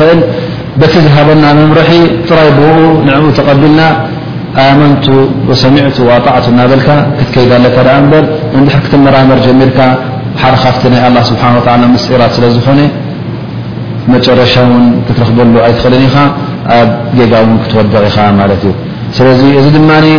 ቲ 0.92 0.94
ዝሃበና 1.06 1.44
ምرሒ 1.70 1.90
ጥራይ 2.28 2.48
ኡ 2.58 3.32
ተقቢልና 3.38 3.80
ኣመنቱ 4.64 5.06
ሰሚع 5.64 5.84
وأጣع 6.08 6.34
ናበ 6.58 6.72
ትكيዳ 7.28 7.52
ት 8.92 8.94
መራمር 9.04 9.38
ጀሚር 9.46 9.70
ሓደካቲ 10.42 10.82
ናይ 10.92 11.00
الله 11.08 11.22
ስن 11.28 11.36
ስጢራ 12.02 12.22
ስ 12.36 12.38
ዝኾن 12.56 12.78
መረሻ 14.12 14.54
ትረክበሉ 15.06 15.54
ትክል 15.68 15.94
ኣብ 16.76 16.88
جጋ 17.18 17.32
ክትወድع 17.62 18.00
ኢኻ 18.08 18.16
ዩ 20.12 20.18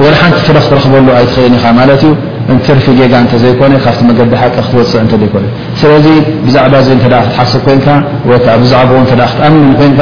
ሓንቲ 0.00 0.38
ፍረኽ 0.46 0.64
ትረኽበሉ 0.70 1.06
ኣይትኽይን 1.18 1.54
ኢኻ 1.58 1.64
ማለት 1.78 2.02
እዩ 2.08 2.12
እንትርፊ 2.52 2.84
ጌጋ 2.98 3.12
እንተ 3.22 3.32
ዘይኮነ 3.42 3.72
ካብቲ 3.84 4.00
መገዲ 4.08 4.32
ሓቂ 4.42 4.54
ክትወፅዕ 4.66 4.98
እ 5.04 5.08
ዘይኮ 5.22 5.34
እ 5.44 5.48
ስለዚ 5.80 6.06
ብዛዕባ 6.46 6.74
እ 6.92 6.96
ክትሓስብ 7.04 7.60
ኮንካ 7.66 7.86
ወይ 8.30 8.38
ከዓ 8.44 8.54
ብዛዕባኡ 8.62 8.96
ክትኣምን 9.10 9.64
ኮንካ 9.80 10.00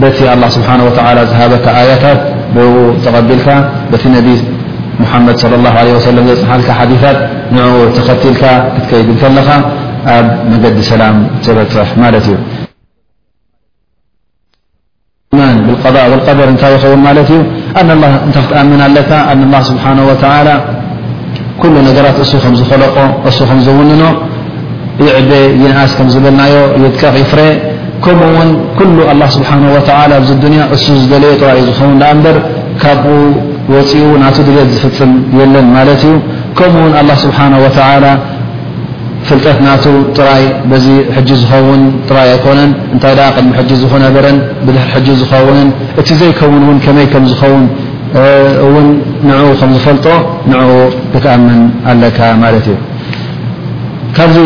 በቲ 0.00 0.18
لله 0.34 0.48
ስብሓንه 0.56 0.82
و 0.88 0.90
ዝሃበካ 1.30 1.66
ኣያታት 1.82 2.18
ብ 2.54 2.56
ተቐቢልካ 3.04 3.48
በቲ 3.90 4.02
ነቢ 4.16 4.26
ሙሓመድ 5.02 5.36
ص 5.42 5.44
الله 5.58 5.74
عه 5.80 5.92
ሰለ 6.06 6.16
ዘፅሓልካ 6.28 6.68
ሓዲታት 6.78 7.18
ንኡ 7.54 7.72
ተኸቲልካ 7.96 8.42
ክትከይድ 8.74 9.08
ከለኻ 9.20 9.48
ኣብ 10.14 10.26
መገዲ 10.50 10.76
ሰላም 10.92 11.16
ትበፅሕ 11.44 11.88
ማለት 12.02 12.26
እዩ 12.30 12.36
ብ 15.82 15.84
ደር 16.38 16.48
እታይ 16.54 16.74
ኸውን 16.82 17.00
ኣ 17.78 17.82
እታ 18.28 18.36
ክትኣምና 18.40 18.80
ኣለካ 18.88 19.10
ኣ 19.30 19.60
ስብሓه 19.70 20.56
ኩሉ 21.62 21.74
ነገራት 21.86 22.18
እሱ 22.24 22.32
ከም 22.42 22.54
ዝከለቆ 22.58 22.96
እሱ 23.28 23.38
ከም 23.48 23.58
ዝውንኖ 23.64 24.02
ይዕበ 25.04 25.30
ይንኣስ 25.62 25.92
ከም 25.98 26.06
ዝበልናዮ 26.14 26.54
ይጥቀቕ 26.82 27.14
ይፍረ 27.24 27.40
ከምኡ 28.04 28.22
ውን 28.36 28.50
ኩሉ 28.78 28.96
ه 29.08 29.12
ስብሓه 29.36 29.56
ዚ 30.28 30.30
ዱንያ 30.44 30.60
እሱ 30.74 30.86
ዝደለዮ 31.02 31.32
ጠባኡ 31.40 31.56
ዝኸውን 31.68 32.00
ኣ 32.08 32.08
እንበር 32.14 32.36
ካብኡ 32.82 33.06
ወፅኡ 33.74 34.02
ናቱ 34.22 34.36
ድልት 34.46 34.70
ዝፍፅም 34.76 35.12
የለን 35.38 35.66
ማለት 35.76 36.00
እዩ 36.08 36.12
ከምኡ 36.58 36.76
ውን 36.86 36.94
ስብሓه 37.24 38.26
ፍጠት 39.28 39.58
ና 39.64 39.68
ጥራይ 40.18 40.44
ዚ 40.84 41.36
ዝውን 41.42 41.82
ራይ 42.16 42.28
ኣኮነ 42.36 42.60
እታይ 42.96 43.14
ቅድሚ 43.36 43.52
ዝነ 43.82 44.04
ረ 44.26 44.30
ድ 45.06 45.16
ዝ 45.20 45.22
እቲ 46.00 46.08
ዘከውን 46.20 46.78
ይ 47.02 47.06
ዝውን 47.30 48.88
ከ 49.60 49.70
ዝፈልጦ 49.74 50.06
ን 50.50 51.22
ኣምን 51.34 51.60
ኣለካ 51.92 52.18
እዩ 52.60 52.70
ካብዚ 54.18 54.38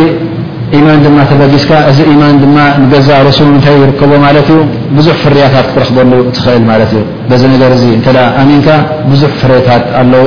ማን 0.87 1.01
ድ 1.05 1.09
ተበጊስካ 1.31 1.72
እዚ 1.91 1.99
ማን 2.20 2.37
ድ 2.83 2.85
ገዛ 2.93 3.11
ሱ 3.39 3.41
ታይ 3.66 3.77
يከቦ 3.85 4.12
ብዙ 4.97 5.07
ፍርያት 5.22 5.55
ረክበሉ 5.83 6.12
ትእል 6.37 6.64
እዩ 7.37 7.45
ዚ 7.83 7.85
ብዙ 9.11 9.22
ፍታት 9.43 9.85
ኣለዎ 10.01 10.27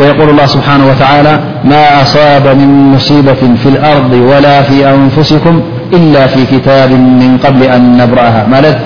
ويقول 0.00 0.28
الله 0.30 0.46
سبحانه 0.56 0.86
وتعالى 0.90 1.32
ما 1.64 2.02
أصاب 2.02 2.46
من 2.60 2.68
مصيبة 2.94 3.38
في 3.62 3.68
الأرض 3.74 4.12
ولا 4.12 4.62
في 4.62 4.90
أنفسكم 4.94 5.60
إلا 5.92 6.26
في 6.26 6.46
كتاب 6.58 6.90
من 6.90 7.38
قبل 7.44 7.62
أن 7.62 7.82
نبرأها 8.00 8.42
لت 8.60 8.78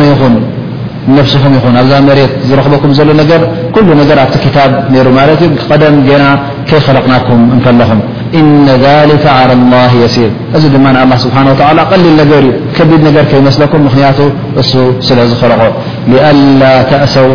ن 0.00 0.02
ين 0.02 0.42
نفسم 1.18 1.38
ين 1.54 2.02
مرت 2.10 2.30
رخبكم 2.58 2.88
ل 3.08 3.20
ر 3.40 3.42
كل 3.76 3.84
ر 4.08 4.20
ت 4.32 4.34
كتاب 4.46 4.70
ر 5.06 5.20
قدم 5.70 5.94
ن 6.08 6.12
كيخلقنكم 6.68 7.38
لم 7.80 8.00
إن 8.40 8.66
ذلك 8.88 9.24
على 9.38 9.52
الله 9.58 9.90
يسير 10.04 10.30
الله 11.04 11.16
سبحانه 11.26 11.50
وتعالى 11.52 11.82
قلل 11.92 12.06
نر 12.30 12.44
كبد 12.76 13.00
نر 13.06 13.18
كيمسلكم 13.32 13.80
م 13.86 13.88
لخرق 15.18 15.74
لألا 16.12 16.74
تأسوا 16.92 17.34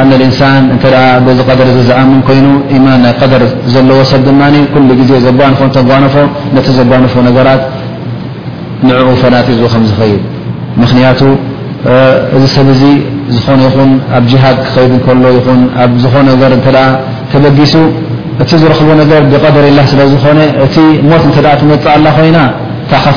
ኣነ 0.00 0.10
እንሳን 0.28 0.62
እተ 0.74 0.84
ዚ 1.38 1.40
ቀደር 1.48 1.68
ዘዝኣምም 1.76 2.20
ኮይኑ 2.28 2.46
ማን 2.84 3.00
ናይ 3.04 3.12
ቀደር 3.20 3.42
ዘለዎ 3.74 3.98
ሰብ 4.10 4.20
ድማ 4.28 4.42
ኩሉ 4.72 4.88
ጊዜ 5.00 5.10
ዘባንፎ 5.26 5.58
ተጓኖፎ 5.76 6.14
ነቲ 6.54 6.66
ዘጓኖፎ 6.78 7.14
ነገራት 7.28 7.62
ንዕኡ 8.88 9.08
ፈናጢ 9.22 9.46
ዙ 9.60 9.62
ከም 9.72 9.82
ዝኸይድ 9.90 10.22
ምክንያቱ 10.82 11.20
እዚ 12.36 12.44
ሰብ 12.56 12.66
እዚ 12.74 12.82
ዝኾነ 13.36 13.60
ይኹን 13.68 13.90
ኣብ 14.18 14.24
ጅሃድ 14.30 14.56
ክከይድ 14.64 14.92
እከሎ 14.98 15.24
ይን 15.36 15.60
ዝኾ 16.02 16.14
እ 16.56 16.60
ከበጊሱ 17.30 17.74
እቲ 18.42 18.50
ዝረክቦ 18.60 18.88
ነገር 19.02 19.20
ብቀደሪ 19.32 19.66
ላ 19.78 19.82
ስለ 19.92 20.00
ዝኾነ 20.12 20.38
እቲ 20.66 20.76
ሞት 21.10 21.22
እተ 21.30 21.46
ክመፅ 21.60 21.84
ኣላ 21.94 22.06
ኮይና 22.16 22.38
ካ 22.90 22.92
ه 23.04 23.12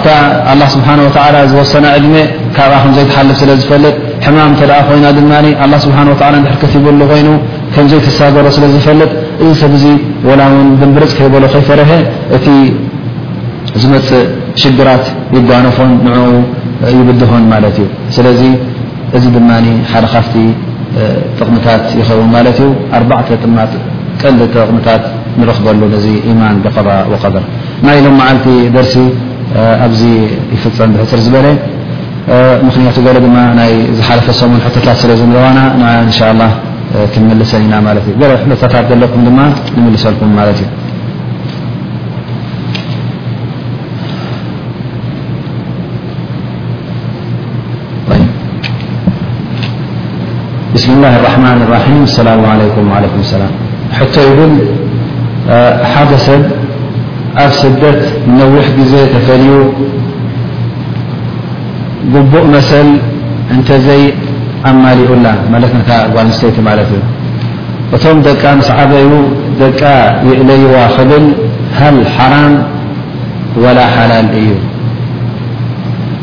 ስሓه 0.73 1.45
ዝወሰና 1.51 1.85
ዕድሜ 1.97 2.15
ካብ 2.57 2.71
ዘይተሓልፍ 2.97 3.37
ስለ 3.41 3.51
ዝፈጥ 3.61 3.85
ሕማም 4.25 4.51
ተ 4.59 4.63
ይና 4.95 5.07
ድ 5.17 5.77
ስ 5.83 5.85
ሕርከት 5.97 6.71
ይብሉ 6.77 7.01
ኮይኑ 7.11 7.27
ምዘይሳገሮ 7.89 8.45
ስለዝፈጥ 8.57 8.99
እዚ 9.47 9.51
ሰብ 9.61 9.73
ላ 10.39 10.43
ው 10.51 10.53
ብብርፅ 10.79 11.11
ከይበሎ 11.17 11.43
ከይተረሀ 11.53 11.91
እቲ 12.37 12.47
ዝመፅእ 13.81 14.23
ሽግራት 14.61 15.05
ይጓነፎን 15.35 15.91
ንኡ 16.05 16.17
ይብድሆን 16.99 17.43
ማ 17.51 17.55
እዩ 17.71 17.77
ስለዚ 18.15 18.41
እዚ 19.17 19.23
ድ 19.35 19.39
ሓደ 19.91 20.05
ካፍቲ 20.15 20.35
ጥቕምታት 21.37 21.83
ይኸውን 21.99 22.31
ዩ 22.63 22.67
ኣ 22.95 23.23
ጥማ 23.43 23.59
ቀ 24.21 24.27
ቕምታት 24.69 25.03
ንረክበሉ 25.39 25.81
ማን 26.41 26.55
ብ 26.65 26.67
ር 27.33 27.45
ና 27.85 27.89
ሎም 28.05 28.15
መዓል 28.19 28.37
ደሲ 28.75 28.95
ዚ 29.99 30.07
ፀ 30.61 30.63
ሕፅር 31.01 31.19
ዝ 31.25 31.31
ዝሓፈ 33.97 34.23
ት 34.73 35.35
ዋና 35.37 35.59
ሰ 36.17 37.59
ኢና 37.63 37.79
ኩ 55.61 56.65
ኣብ 57.43 57.51
ስደት 57.63 58.01
نነዊሕ 58.37 58.67
ዜ 58.91 58.95
ተፈلዩ 59.13 59.51
قቡእ 62.13 62.45
መሰل 62.53 62.87
እንተዘይ 63.55 64.01
ኣማلኡላ 64.69 65.25
ኣንስተ 66.23 66.41
እዩ 66.81 66.91
እቶም 67.95 68.17
ደቃ 68.27 68.43
س 68.67 68.69
عበዩ 68.79 69.11
ደቃ 69.61 69.81
ይእለይዋ 70.29 70.73
ክብል 70.95 71.25
ሃل 71.79 71.97
حራም 72.15 72.53
ول 73.63 73.77
ሓላል 73.95 74.27
እዩ 74.39 74.49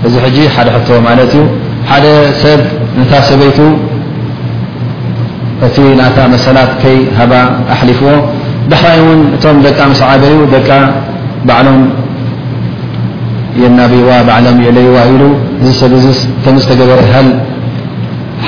እዚ 0.06 0.14
ደ 0.36 0.38
እዩ 1.28 1.40
ደ 2.04 2.06
ሰብ 2.44 2.60
ታ 3.10 3.12
ሰበይቱ 3.28 3.58
እቲ 5.66 5.76
ና 5.98 6.02
መሰላት 6.36 6.70
ሃ 7.18 7.20
ኣሊፍዎ 7.74 8.08
ደይ 8.72 8.98
ን 9.18 9.20
እቶም 9.36 9.56
ደ 9.64 9.68
ስ 10.00 10.02
ዓበ 10.10 10.22
ዩ 10.32 10.36
ደ 10.54 10.56
ባعሎም 11.48 11.78
የናብይዋ 13.62 14.10
ሎም 14.44 14.56
ይዕለይዋ 14.64 14.96
ኢሉ 15.12 15.22
እዚ 15.62 15.70
ሰብ 15.80 15.92
ከም 16.44 16.54
ዝተገበረ 16.62 17.00
ሃል 17.14 17.28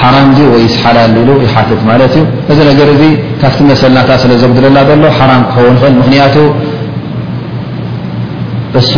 ሓራም 0.00 0.28
ወ 0.52 0.54
ሓላ 0.82 0.98
ሉ 1.26 1.28
ይትት 1.44 1.80
ማለት 1.88 2.14
እዩ 2.20 2.24
እዚ 2.52 2.58
ነር 2.78 2.88
እዚ 2.96 3.02
ካብቲ 3.42 3.58
መሰልና 3.70 4.16
ስለዘጉድለላ 4.22 4.78
ሎ 5.02 5.04
ሓራ 5.18 5.32
ክኸውን 5.52 5.76
እል 5.90 5.94
ምክንያቱ 6.00 6.36
እሱ 8.80 8.92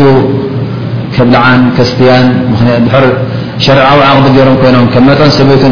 ብ 1.19 1.31
ልዓን 1.35 1.61
ስትያን 1.91 2.27
ሸርዓዊ 3.65 4.01
ዓقዲ 4.11 4.37
ሮም 4.49 4.57
ይኖም 4.67 4.85
መጠን 5.11 5.31
ሰበይቱ 5.37 5.63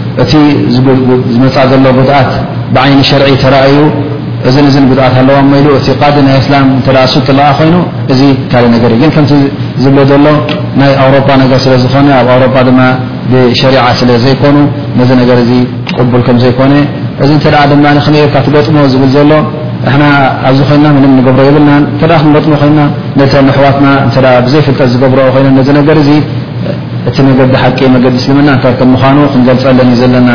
እቲ 0.23 0.31
ዝመፃእ 1.33 1.67
ዘሎ 1.83 1.85
ጉድኣት 1.97 2.31
ብዓይኒ 2.75 2.99
ሸርዒ 3.09 3.27
ተዩ 3.51 3.77
እ 4.49 4.51
ጉድኣት 4.89 5.13
ኣለዎ 5.21 5.37
እቲ 5.79 5.87
ዲ 6.15 6.19
ና 6.27 6.29
እላ 6.91 6.97
ሱጡ 7.13 7.27
ኮይኑ 7.59 7.75
እዚ 8.13 8.21
ካልእ 8.51 8.71
ገእ 8.83 8.95
ግ 9.01 9.11
ከም 9.15 9.25
ዝብለ 9.83 9.99
ዘሎ 10.11 10.25
ናይ 10.79 10.91
ኣውሮ 11.03 11.15
ስለ 11.65 11.73
ዝኾነ 11.85 12.07
ኣብ 12.21 12.29
ኣሮ 12.35 12.43
ብሸሪع 13.31 13.83
ስለ 13.99 14.09
ዘይኮኑ 14.23 14.57
ነዚ 14.99 15.11
ቡል 16.11 16.21
ከምዘይኮነ 16.27 16.73
እዚ 17.23 17.31
ድካ 18.23 18.35
ትገጥሞ 18.45 18.75
ዝብል 18.93 19.11
ዘሎ 19.17 19.31
ኣብዚ 20.47 20.59
ኮይና 20.69 20.85
ም 20.95 20.97
ገብሮ 21.25 21.41
የብልና 21.47 21.71
ክንበጥሞ 21.99 22.53
ይና 22.69 22.79
ተ 23.31 23.43
ሕዋትና 23.59 23.85
ዘይፍጠት 24.51 24.87
ዝገብረ 24.93 25.19
ይ 26.17 26.19
እቲ 27.09 27.15
ነገዲ 27.29 27.53
ሓቂ 27.61 27.79
መገዲ 27.93 28.15
ስልምና 28.23 28.49
እ 28.57 28.67
ከም 28.79 28.89
ምዃኑ 28.93 29.17
ክንገልፀለን 29.33 29.79
እዩ 29.83 29.93
ዘለና 30.01 30.29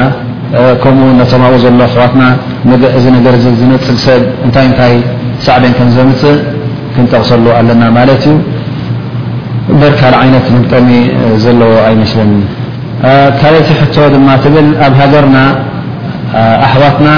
ከምኡ 0.83 1.07
ነተማኡ 1.21 1.53
ዘሎ 1.65 1.79
ኣሕዋትና 1.89 2.23
እዚ 2.99 3.05
ነገር 3.17 3.35
ዝመፅግ 3.61 3.99
ሰብ 4.07 4.23
እንታይ 4.47 4.67
እንታይ 4.71 4.95
ሳዕብን 5.47 5.73
ከም 5.79 5.89
ዘምፅእ 5.97 6.37
ክንጠቕሰሉ 6.95 7.47
ኣለና 7.59 7.83
ማለት 7.99 8.23
እዩ 8.33 8.37
በር 9.81 9.95
ካል 10.01 10.15
ዓይነት 10.23 10.47
ምጠሚ 10.57 10.89
ዘለዎ 11.45 11.73
ኣይመስለኒ 11.89 12.33
ካልእቲ 13.41 13.69
ሕቶ 13.81 13.97
ድማ 14.15 14.29
ትብል 14.45 14.69
ኣብ 14.87 14.95
ሃገርና 15.01 15.39
ኣሕዋትና 16.67 17.09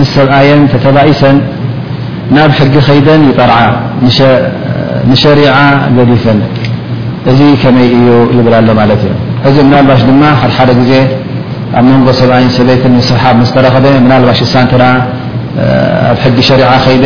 ምስ 0.00 0.08
ሰብኣየን 0.18 0.62
ተተባይሰን 0.74 1.38
ናብ 2.36 2.50
ሕጊ 2.58 2.74
ከይደን 2.88 3.22
ይጠርዓ 3.30 3.56
ንሸሪዓ 5.12 5.56
ገሊፈን 5.96 6.38
እዚ 7.30 7.40
ከመይ 7.62 7.88
እዩ 7.98 8.06
ይብላሎ 8.38 8.68
እዩ 8.96 9.06
እዚ 9.48 9.56
مናلባሽ 9.66 10.00
ድማ 10.08 10.22
ደ 10.68 10.72
ዜ 10.90 10.92
ኣብ 11.78 11.84
መንጎ 11.90 12.08
ሰብ 12.20 12.30
ሰበይ 12.56 12.96
صሓብ 13.10 13.36
ተረኸ 13.76 13.94
ናባ 14.10 14.26
ሳ 14.54 14.56
ኣብ 14.60 16.22
ሕጊ 16.22 16.36
شሪع 16.48 16.70
ከي 16.84 16.96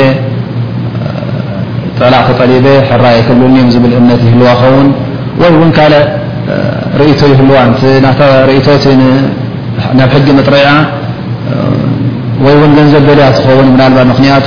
ጠላع 1.99 2.21
ተጠሊب 2.29 2.67
ሕራ 2.89 3.05
ብል 3.37 3.53
ብ 3.83 3.85
እምነት 4.01 4.21
يህلዋ 4.27 4.49
ኸውን 5.41 5.71
ካ 5.77 5.79
رቶ 7.01 7.21
ይህዋ 7.33 7.53
ናብ 9.99 10.13
ጊ 10.27 10.29
መጥረع 10.39 10.69
ገንዘብ 12.77 13.09
ያ 13.23 13.27
ትውን 13.39 13.69
ና 13.81 14.03
ክያቱ 14.19 14.47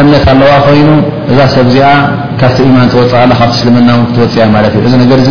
እምነት 0.00 0.24
ኣለዋ 0.32 0.52
ኮይኑ 0.66 0.88
እዛ 1.32 1.38
ሰብ 1.54 1.66
እዚኣ 1.70 1.86
ካብቲ 2.40 2.56
ኢማን 2.68 2.88
ተወፅእ 2.92 3.26
ካብቲ 3.40 3.52
ስልምና 3.62 3.90
ክትወፅያ 4.08 4.42
ማለት 4.54 4.72
እዩ 4.78 4.82
እዚ 4.88 4.94
ነገር 5.02 5.18
ተዚ 5.22 5.30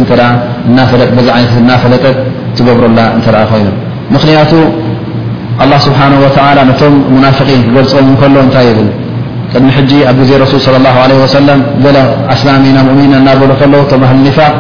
ይነት 1.40 1.52
እናፈለጠ 1.64 2.04
ትገብረላ 2.58 3.00
እተ 3.18 3.28
ኮይኑ 3.52 3.68
ምክንያቱ 4.16 4.52
ኣላ 5.64 5.72
ስብሓን 5.88 6.14
ነቶም 6.70 6.94
ሙናፍቂን 7.16 7.62
ክገልፆም 7.66 8.08
ከሎ 8.22 8.36
እንታይ 8.46 8.66
ይብል 8.70 8.88
ቅድሚ 9.52 9.68
ሕጂ 9.78 9.92
ኣብ 10.12 10.16
ግዜ 10.22 10.32
ረሱል 10.44 10.60
ص 10.68 10.70
ለ 11.10 11.20
ወሰለም 11.24 11.60
ገለ 11.84 11.98
ኣስላሚና 12.36 12.78
እሚንና 12.94 13.16
እናበሉ 13.22 13.50
ከለዉ 13.60 13.82
ም 13.92 13.96
ባህሊ 14.04 14.18
ኒፋቅ 14.28 14.54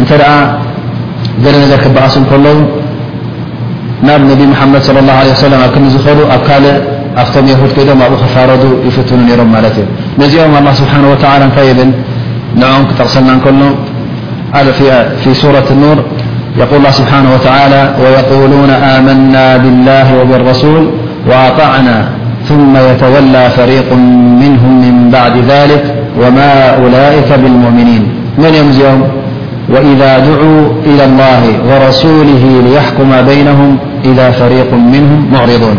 እንተ 0.00 0.10
ደኣ 0.20 0.30
ገለ 1.44 1.54
ነገር 1.64 1.78
ክበኣሱ 1.84 2.14
ከለዉ 2.30 2.56
ናብ 4.06 4.20
ነቢ 4.30 4.40
መሓመድ 4.52 4.82
ላه 5.08 5.18
ሰለ 5.44 5.52
ኣብ 5.64 5.70
ክንዝከሉ 5.74 6.18
ኣብ 6.36 6.40
ካልእ 6.48 6.76
الله 7.20 7.28
سانهتاليوراوريقولالله 7.30 9.04
بانه 16.64 17.26
وتعالى 17.36 17.82
ويقولون 18.04 18.70
آمنا 18.96 19.44
بالله 19.62 20.06
وبالرسول 20.20 20.84
وأطعنا 21.28 21.96
ثم 22.48 22.72
يتولى 22.90 23.44
فريق 23.58 23.88
منهم 24.44 24.72
من 24.86 24.96
بعد 25.16 25.34
ذلك 25.52 25.82
وما 26.22 26.52
ألئك 26.84 27.30
بالمؤمنينن 27.42 28.04
وإذا 29.74 30.12
دعو 30.28 30.54
إلى 30.90 31.02
الله 31.10 31.42
ورسوله 31.68 32.44
ليحكم 32.66 33.10
بينهم 33.30 33.70
إذا 34.10 34.26
فريق 34.40 34.70
منهم 34.94 35.20
معرضون 35.34 35.78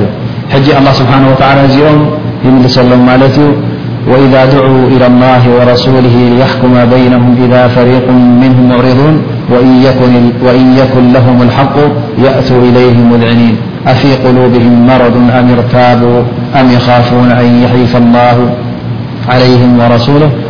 الله 0.79 0.93
سبحانه 1.01 1.27
وتعلى 1.31 1.61
م 1.71 1.99
يملسلهم 2.47 3.01
ملت 3.11 3.35
ي 3.45 3.47
وإذا 4.11 4.41
دعوا 4.55 4.83
إلى 4.93 5.05
الله 5.11 5.41
ورسوله 5.57 6.15
ليحكم 6.37 6.73
بينهم 6.95 7.31
إذا 7.45 7.61
فريق 7.77 8.07
منهم 8.43 8.63
معرضون 8.71 9.15
وإن 10.47 10.67
يكن 10.81 11.03
لهم 11.15 11.37
الحق 11.47 11.75
يأتوا 12.27 12.61
إليهم 12.69 13.03
مذعنين 13.13 13.55
أفي 13.91 14.09
قلوبهم 14.25 14.73
مرض 14.91 15.15
أم 15.39 15.45
ارتابوا 15.57 16.19
أم 16.59 16.65
يخافون 16.77 17.29
أن 17.41 17.47
يحيف 17.63 17.91
الله 18.03 18.37
عليهم 19.33 19.69
ورسوله 19.81 20.29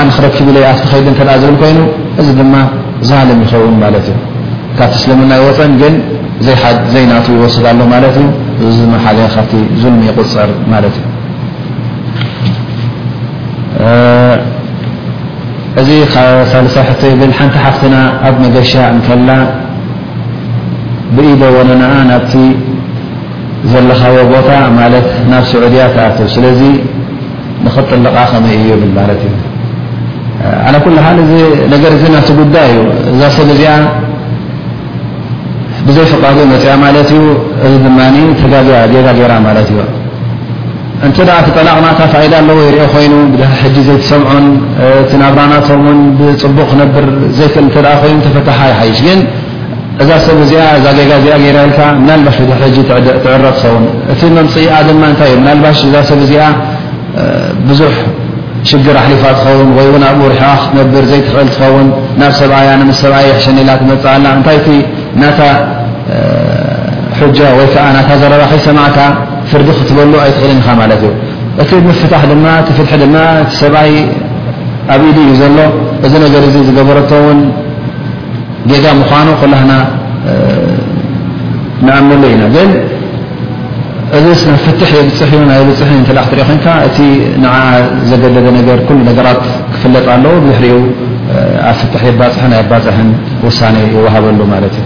ንክረክብ 0.07 0.47
ይ 0.61 0.65
ኣቲ 0.71 0.81
ከድ 1.17 1.29
ዝብል 1.41 1.55
ኮይኑ 1.61 1.79
እዚ 2.21 2.27
ድማ 2.39 2.53
ዝሃልም 3.09 3.39
ይኸውን 3.43 3.75
ማትእዩ 3.83 4.07
ካብቲ 4.77 4.95
ስለምና 5.03 5.31
ይወፅን 5.41 5.71
ግን 5.81 5.93
ዘ 6.47 6.51
ዘናቱ 6.93 7.25
ይወስድ 7.37 7.65
ኣሎ 7.71 7.79
ማት 7.93 8.15
ዩ 8.17 8.87
ሓ 9.03 9.13
ካብ 9.35 9.51
ዝልሚ 9.81 10.01
ቁፅር 10.17 10.51
ማ 10.71 10.81
እ 13.83 13.91
እዚ 15.81 15.89
ሳ 16.13 16.15
ሕ 16.87 17.13
ብ 17.19 17.31
ሓንቲ 17.37 17.55
ሓፍትና 17.65 17.95
ኣብ 18.29 18.35
መገሻ 18.45 18.73
ከላ 19.05 19.29
ብኢደ 21.15 21.41
ወነኣ 21.55 21.83
ናብቲ 22.09 22.33
ዘለካዎ 23.71 24.17
ቦታ 24.33 24.49
ማት 24.79 25.07
ናብ 25.31 25.45
ዑድያ 25.65 25.83
ኣ 26.07 26.89
ع 27.63 27.65
ጉይ 27.67 28.59
ዩ 31.97 31.99
ብ 35.85 35.89
ዚ 35.95 35.97
ዘف 35.97 36.11
ፅ 36.11 36.13
ጠቅ 36.23 36.37
ብ 46.19 46.21
ፅቅ 55.65 55.97
ፅ 56.29 56.31
بዙح 57.67 57.95
شر 58.69 58.95
ኣلፋ 59.05 59.21
ትውን 59.43 59.69
رሕ 60.33 60.41
تብር 60.83 61.05
ዘيእل 61.11 61.25
ትን 61.59 61.87
ናብ 62.19 62.31
ሰ 62.39 62.43
ሰ 62.99 63.03
ش 63.43 63.45
تመፅ 63.47 64.03
ታይ 64.45 64.57
ج 67.37 67.39
ዘ 68.21 68.61
ሰ 68.65 68.71
ፍዲ 69.51 69.67
ክትበሉ 69.77 70.13
ትእል 72.77 73.09
ሰይ 73.59 73.91
ኣብ 74.93 75.01
ኢد 75.09 75.17
እዩ 75.23 75.31
ዘሎ 75.41 75.57
እዚ 76.05 76.13
ዝገበر 76.67 76.97
ج 77.11 77.13
مኑ 79.51 79.53
ل 79.53 79.63
نኣምሉ 81.85 82.23
ኢ 82.33 82.35
እዚ 84.17 84.43
ፍትሕ 84.63 84.89
የብፅሕ 84.97 85.31
ናይ 85.49 85.61
ብፅሕ 85.69 85.91
ትክትሪኢ 86.07 86.43
ኮይንካ 86.49 86.67
እቲ 86.87 86.97
ንዓ 87.43 87.53
ዘገደደ 88.09 88.47
ነገር 88.59 88.77
ኩሉ 88.87 88.99
ነገራት 89.09 89.41
ክፍለጥ 89.73 90.05
ኣለዉ 90.15 90.33
ዙሕርኡ 90.47 90.75
ኣብ 91.69 91.77
ፍትሕ 91.83 92.01
የባፅሒ 92.09 92.43
ናይ 92.53 92.59
ኣባፅሕን 92.65 93.09
ውሳኒ 93.45 93.75
ይወሃበሉ 93.93 94.39
ማለት 94.53 94.73
እዩ 94.81 94.85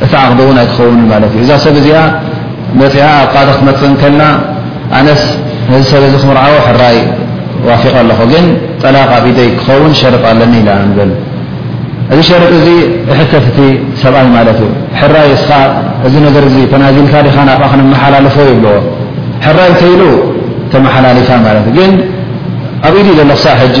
ق 0.00 0.02
እዛ 0.04 0.22
ብ 0.38 1.78
ዚ 1.86 1.88
ፅኣ 2.94 3.02
ኣقትመፅእ 3.22 3.92
ከና 4.00 4.20
ኣነስ 4.98 5.22
ሰብ 5.92 6.02
ክርዓ 6.24 6.82
ይ 6.96 7.00
ዋفق 7.68 7.94
ኣ 8.00 8.02
ጠላق 8.82 9.10
ይ 9.28 9.40
ክከውን 9.58 9.92
شرط 10.00 10.22
ኣለ 10.30 10.40
እዚ 12.12 12.18
شርط 12.30 12.52
ት 13.56 13.58
ሰብኣ 14.02 14.18
ይ 15.30 15.34
ዚ 16.54 16.56
ተናዚካ 16.72 17.14
ሓላلፎ 18.02 18.36
ዎ 18.50 18.66
ራይ 19.58 19.70
ከይل 19.80 20.02
ተሓላل 20.72 21.18
ኢሉ 23.00 23.08
ዘ 23.18 23.80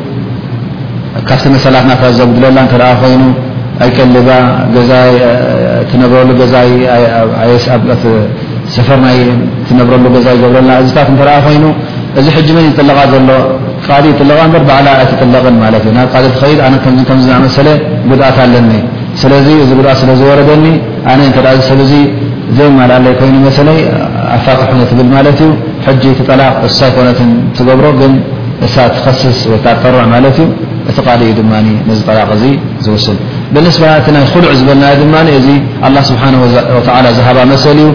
ካብቲ 1.29 1.45
መሰላት 1.53 1.87
ዘጉድለላ 2.19 2.57
ተ 2.73 2.77
ኮይኑ 3.01 3.23
ኣይቀሊባ 3.85 4.29
ፈ 5.91 5.99
ነብረሉ 6.01 6.29
ዛ 6.53 6.61
ይገ 6.69 6.93
እዚታት 10.83 11.09
ኮይኑ 11.47 11.65
እዚ 12.19 12.25
ሕጂ 12.35 12.47
መን 12.55 12.65
ዝጥለቃ 12.69 12.99
ዘሎ 13.13 13.93
ይጥለቃ 14.11 14.39
ዓላ 14.77 14.87
ኣይትጥለቕን 15.01 15.55
እ 15.91 15.93
ናብ 15.97 17.03
ት 17.49 17.51
ሰ 17.57 17.67
ጉድኣት 18.09 18.37
ኣለኒ 18.45 18.71
ስለ 19.21 19.31
እዚ 19.41 19.49
ጉኣ 19.79 19.87
ስለዝወረደኒ 20.01 20.65
ኣ 21.11 21.61
ሰብ 21.69 21.79
ዘ 21.91 22.61
ይኑ 22.63 23.35
መሰይ 23.45 23.79
ኣፋት 24.35 24.59
ኮ 24.69 24.81
ብል 24.97 25.09
ማት 25.13 25.27
ዩ 25.45 25.49
ጂ 26.01 26.03
ትጠላቅ 26.17 26.51
እሳ 26.69 26.79
ኮነት 26.95 27.19
ትገብሮ 27.57 27.85
ግ 27.99 28.03
እሳ 28.65 28.75
ትከስስ 28.95 29.39
ጠርዕ 29.83 30.01
ማትእዩ 30.11 30.39
ድ 30.87 31.41
ጠ 32.07 32.37
ዝስ 32.85 33.05
ልዕ 33.55 34.55
ዝበና 34.59 34.83
ድ 35.27 35.29
እዚ 35.39 35.47
الله 35.87 36.01
سبه 36.09 36.23
و 36.41 36.45
ዝه 37.17 37.27
መሰل 37.53 37.79
እዩ 37.81 37.87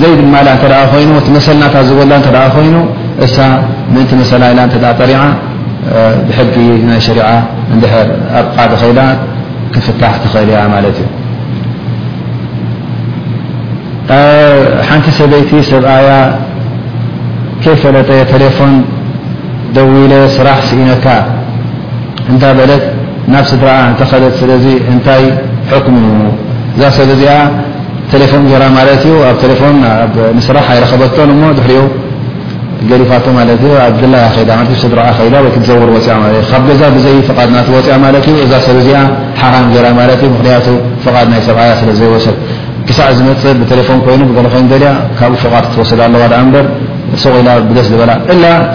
ዝ 0.00 0.02
ይ 15.36 15.38
ጊ 15.50 15.52
شع 15.70 15.84
ፈለጠ 17.82 18.10
ቴሌፎን 18.32 18.72
ደዊ 19.76 19.92
ኢለ 20.04 20.14
ስራሕ 20.36 20.58
ስኢነካ 20.68 21.06
እንታ 22.32 22.44
በለት 22.58 22.84
ናብ 23.32 23.44
ስድራዓ 23.52 23.78
እተኸለ 23.92 24.24
ስለዚ 24.40 24.66
እንታይ 24.92 25.24
ክሙ 25.86 25.98
እዛ 26.76 26.82
ሰብ 26.96 27.08
እዚኣ 27.14 27.32
ቴሌፎን 28.12 28.42
ገይራ 28.50 28.64
ማለት 28.78 29.02
እዩ 29.08 29.14
ኣብ 29.28 29.36
ቴሌፎን 29.42 29.76
ንስራሕ 30.38 30.66
ኣይረኸበቶን 30.72 31.30
ሞ 31.42 31.44
ድሕርኡ 31.58 31.82
ገሊፋቶ 32.90 33.24
ማ 33.36 33.40
ኣብ 33.84 33.94
ግላ 34.02 34.14
ኸዳ 34.34 34.50
ስድራዓ 34.82 35.08
ዳ 35.34 35.36
ወ 35.44 35.52
ክትዘውር 35.54 35.90
ወፅያ 35.96 36.14
እዩ 36.30 36.40
ካብ 36.50 36.62
ገዛ 36.70 36.82
ብዘይ 36.96 37.16
ፍድ 37.28 37.50
ና 37.54 37.58
ወፅያ 37.76 37.94
ማለት 38.04 38.24
እዩ 38.32 38.36
እዛ 38.46 38.52
ሰብ 38.66 38.78
ዚኣ 38.86 38.98
ሓራም 39.42 39.66
ገራ 39.74 39.86
ማት 39.98 40.10
እዩ 40.24 40.30
ምክያቱ 40.36 40.66
ፍድ 41.04 41.28
ናይ 41.32 41.40
ሰብዓያ 41.48 41.70
ስለ 41.82 41.90
ዘይወሰድ 42.00 42.36
ክሳዕ 42.88 43.08
ዝመፅእ 43.18 43.54
ብቴሌፎን 43.62 44.00
ኮይኑ 44.06 44.20
ብገለኸ 44.32 44.54
ያ 44.86 44.90
ካብኡ 45.20 45.34
ፍድ 45.44 45.64
ትወሰሉ 45.74 46.00
ኣለዋ 46.06 46.24
ዝ 47.22 47.28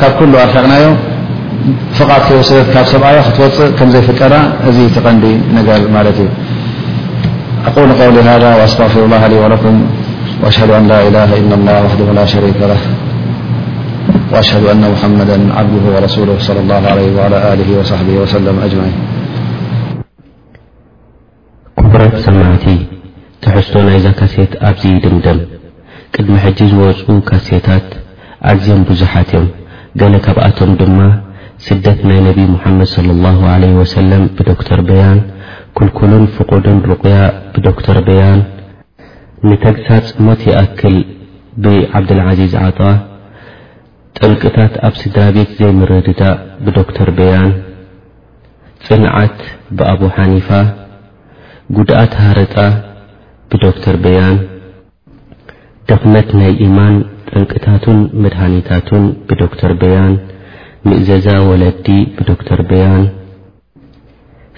ካብ 0.00 0.38
ኣቕና 0.40 0.72
ፍ 1.96 1.98
ስ 2.48 2.54
ካብሰ 2.74 2.98
ክትወፅእ 3.26 3.70
ከዘይፍቀ 3.78 4.20
እ 4.68 4.70
ቐዲ 5.04 5.24
ነገር 5.56 5.80
ማ 5.94 6.00
እዩ 6.10 6.24
ስሩ 18.32 18.46
መ 18.58 18.70
ኩቡራት 21.80 22.14
ሰማዕቲ 22.26 22.66
ተሕዝቶ 23.44 23.74
ናይዛ 23.88 24.06
ካሴት 24.20 24.52
ኣብዝ 24.68 24.88
ድምደም 25.06 25.38
ቅድሚ 26.14 26.34
ሕጂ 26.44 26.58
ዝወፁ 26.74 27.00
ካሴታት 27.30 27.88
ኣዝዮም 28.50 28.82
ብዙሓት 28.90 29.30
እዮም 29.38 29.46
ገነ 30.00 30.14
ካብኣቶም 30.26 30.70
ድማ 30.80 30.98
ስደት 31.64 31.98
ናይ 32.08 32.18
ነቢ 32.26 32.38
ሙሐመድ 32.52 32.88
صለ 32.96 33.08
ላ 33.24 33.68
ወሰለም 33.78 34.22
ብዶ 34.36 34.48
ተር 34.68 34.80
በያን 34.88 35.18
ክልኩልን 35.76 36.24
ፍቑድን 36.36 36.78
ሩቅያ 36.90 37.16
ብዶ 37.54 37.66
ተር 37.86 37.98
በያን 38.06 38.40
ንተግሳፅ 39.48 40.06
ሞት 40.26 40.40
ይኣክል 40.50 40.96
ብዓብድልዓዚዝ 41.64 42.54
ዓጣ 42.68 42.80
ጥንቅታት 44.18 44.74
ኣብ 44.88 44.94
ስዳቤት 45.02 45.50
ዘይምርድዳ 45.58 46.22
ብዶ 46.66 46.76
ተር 46.96 47.10
በያን 47.20 47.52
ፅንዓት 48.88 49.38
ብኣቡ 49.78 50.02
ሓኒፋ 50.16 50.48
ጉድኣት 51.76 52.12
ሃረጣ 52.24 52.56
ብዶ 53.50 53.64
ተር 53.82 53.96
በያን 54.06 54.36
ድኽነት 55.90 56.28
ናይ 56.40 56.52
ኢማን 56.66 56.96
ጥንቅታቱን 57.30 58.00
መድሃኒታቱን 58.22 59.04
ብዶ 59.28 59.40
ተር 59.60 59.72
በያን 59.80 60.14
ምእዘዛ 60.88 61.26
ወለዲ 61.48 61.86
ብዶ 62.18 62.30
ተር 62.48 62.60
በያን 62.68 63.02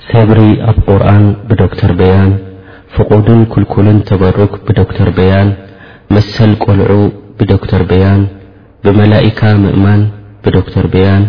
ሰብሪ 0.09 0.41
ኣብ 0.71 0.77
ቁርን 0.87 1.25
ብዶ 1.49 1.61
ተር 1.79 1.93
በያን 2.01 2.29
ፍቑድን 2.95 3.41
ክልኩልን 3.53 3.99
ተበሩክ 4.09 4.53
ብዶክተር 4.67 5.09
ብያን 5.17 5.49
መሰል 6.15 6.53
ቈልዑ 6.65 6.93
ብዶ 7.39 7.53
ተር 7.71 7.83
ብያን 7.93 8.23
ብመላእካ 8.85 9.41
ምእማን 9.63 10.03
ብዶ 10.45 10.57
ተር 10.75 10.87
ብያን 10.93 11.25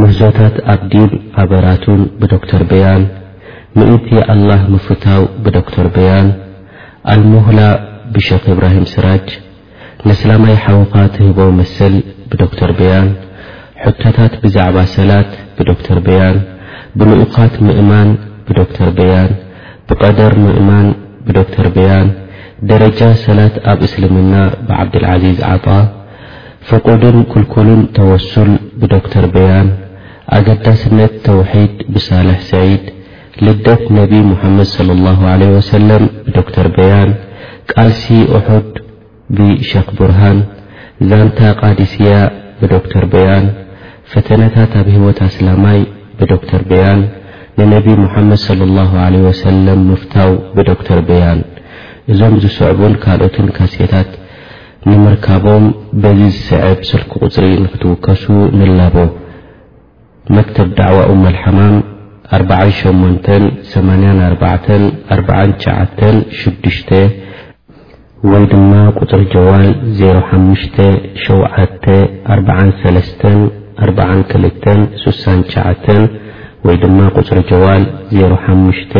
ምህዞታት 0.00 0.56
ኣብዲም 0.74 1.10
ኣበራቱን 1.44 2.02
ብዶክተር 2.24 2.62
ብያን 2.72 3.02
ምእት 3.78 4.08
ኣልላህ 4.34 4.60
ምፍታው 4.74 5.24
ብዶክተር 5.46 5.88
ብያን 5.96 6.28
ኣልሞህላ 7.14 7.60
ብሸክ 8.16 8.44
እብራሂም 8.56 8.86
ስራጅ 8.94 9.26
ነስላማይ 10.10 10.56
ሓውፋትህቦ 10.66 11.40
መስል 11.60 11.94
ብዶ 12.32 12.42
ተር 12.60 12.72
ብያን 12.80 13.08
ሕተታት 13.84 14.32
ብዛዕባ 14.42 14.76
ሰላት 14.94 15.30
ብዶ 15.56 15.68
ተር 15.86 15.98
ብያን 16.06 16.36
ብልኡኻት 16.98 17.54
ምእማን 17.66 18.08
ብዶ 18.46 18.58
ር 18.86 18.90
ብያን 18.98 19.30
ብቀደር 19.88 20.34
ምእማን 20.44 20.88
ዶ 21.36 21.42
ተር 21.52 21.66
ብያን 21.76 22.08
ደረጃ 22.70 23.00
ሰላት 23.24 23.54
ኣብ 23.72 23.80
እስልምና 23.88 24.34
ብዓብድልعዚዝ 24.68 25.40
ዓط 25.50 25.66
ፍቁድን 26.68 27.18
ክልኩልን 27.32 27.82
ተወሱል 27.96 28.50
ብዶ 28.80 28.94
ተር 29.12 29.26
ብያን 29.34 29.68
ኣገዳስነት 30.36 31.12
ተውሒድ 31.26 31.76
ብሳልح 31.94 32.40
ስዒድ 32.50 32.84
ልደት 33.46 33.82
ነቢ 33.98 34.12
محመድ 34.32 34.68
صلى 34.76 34.92
الله 34.96 35.18
عله 35.32 35.50
س 35.72 35.74
ዶ 36.34 36.36
ተር 36.54 36.68
ብያን 36.76 37.10
ቃልሲ 37.70 38.04
ኣሑድ 38.38 38.70
ብሸክ 39.36 39.88
ቡርሃን 39.98 40.38
ዛንታ 41.08 41.38
ቃዲስያ 41.62 42.10
ብዶ 42.60 42.72
ተር 42.92 43.04
ብያን 43.12 43.46
ፈተነታት 44.12 44.72
ኣብ 44.80 44.86
ሂይወት 44.94 45.18
ኣስላማይ 45.28 45.78
ብዶ 46.18 46.32
ተር 46.50 46.62
በያን 46.68 47.00
ንነቢ 47.58 47.86
ሙሓመድ 48.04 48.38
صለ 48.46 48.60
ላሁ 48.76 48.92
ለ 49.14 49.16
ወሰለም 49.24 49.80
ምፍታው 49.88 50.30
ብዶ 50.56 50.68
ተር 50.86 51.00
በያን 51.08 51.40
እዞም 52.12 52.34
ዝስዕቡን 52.42 52.94
ካልኦትን 53.02 53.48
ካሴታት 53.56 54.10
ንምርካቦም 54.90 55.64
በዚ 56.02 56.20
ዝስዕብ 56.36 56.80
ስልኪ 56.90 57.10
ቝፅሪ 57.24 57.46
ንኽትውከሱ 57.64 58.24
ንላቦ 58.58 58.96
መክተብ 60.36 60.68
ዳዕዋ 60.80 61.00
እመልሓማም 61.14 61.76
ኣን 62.36 62.54
ሸሞንተን 62.80 63.44
8ንያን 63.74 64.18
ኣርባ 64.28 64.44
4 65.18 65.54
ሸ 65.66 66.16
ሽዱሽተ 66.40 66.90
ወይ 68.30 68.44
ድማ 68.52 68.72
ቁፅሪ 69.00 69.22
ጀዋል 69.36 69.68
ዜሓሙሽተ 70.00 70.78
ሸውዓተ 71.24 71.84
4ርን 72.34 72.70
ሰለስተን 72.82 73.40
4ርብዓን 73.82 74.20
ክልተን 74.30 74.80
6ሳን 75.02 75.40
ሸዓተን 75.52 76.02
ወይ 76.66 76.76
ድማ 76.82 76.98
ቁጽሪ 77.18 77.38
ጀዋል 77.50 77.82
ዜሮ 78.14 78.32
ሓሙሽተ 78.44 78.94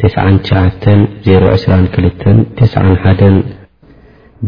ትስን 0.00 0.36
ሸዓተን 0.48 1.00
ዜሮ 1.26 1.44
2ስራን 1.58 1.84
ክልተን 1.94 2.38
ትስዓን 2.58 2.94
ሓደን 3.04 3.36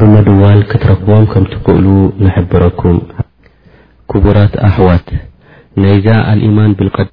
ብመድዋል 0.01 0.60
ክትረኽቦም 0.72 1.24
ከም 1.32 1.47
ትኽእሉ 1.52 1.86
ነሕብረኩም 2.24 2.98
ክቡራት 4.12 4.55
ኣሕዋት 4.68 5.09
ናይዛ 5.84 6.09
ኣልኢማን 6.32 6.76
ብልቐድ 6.80 7.10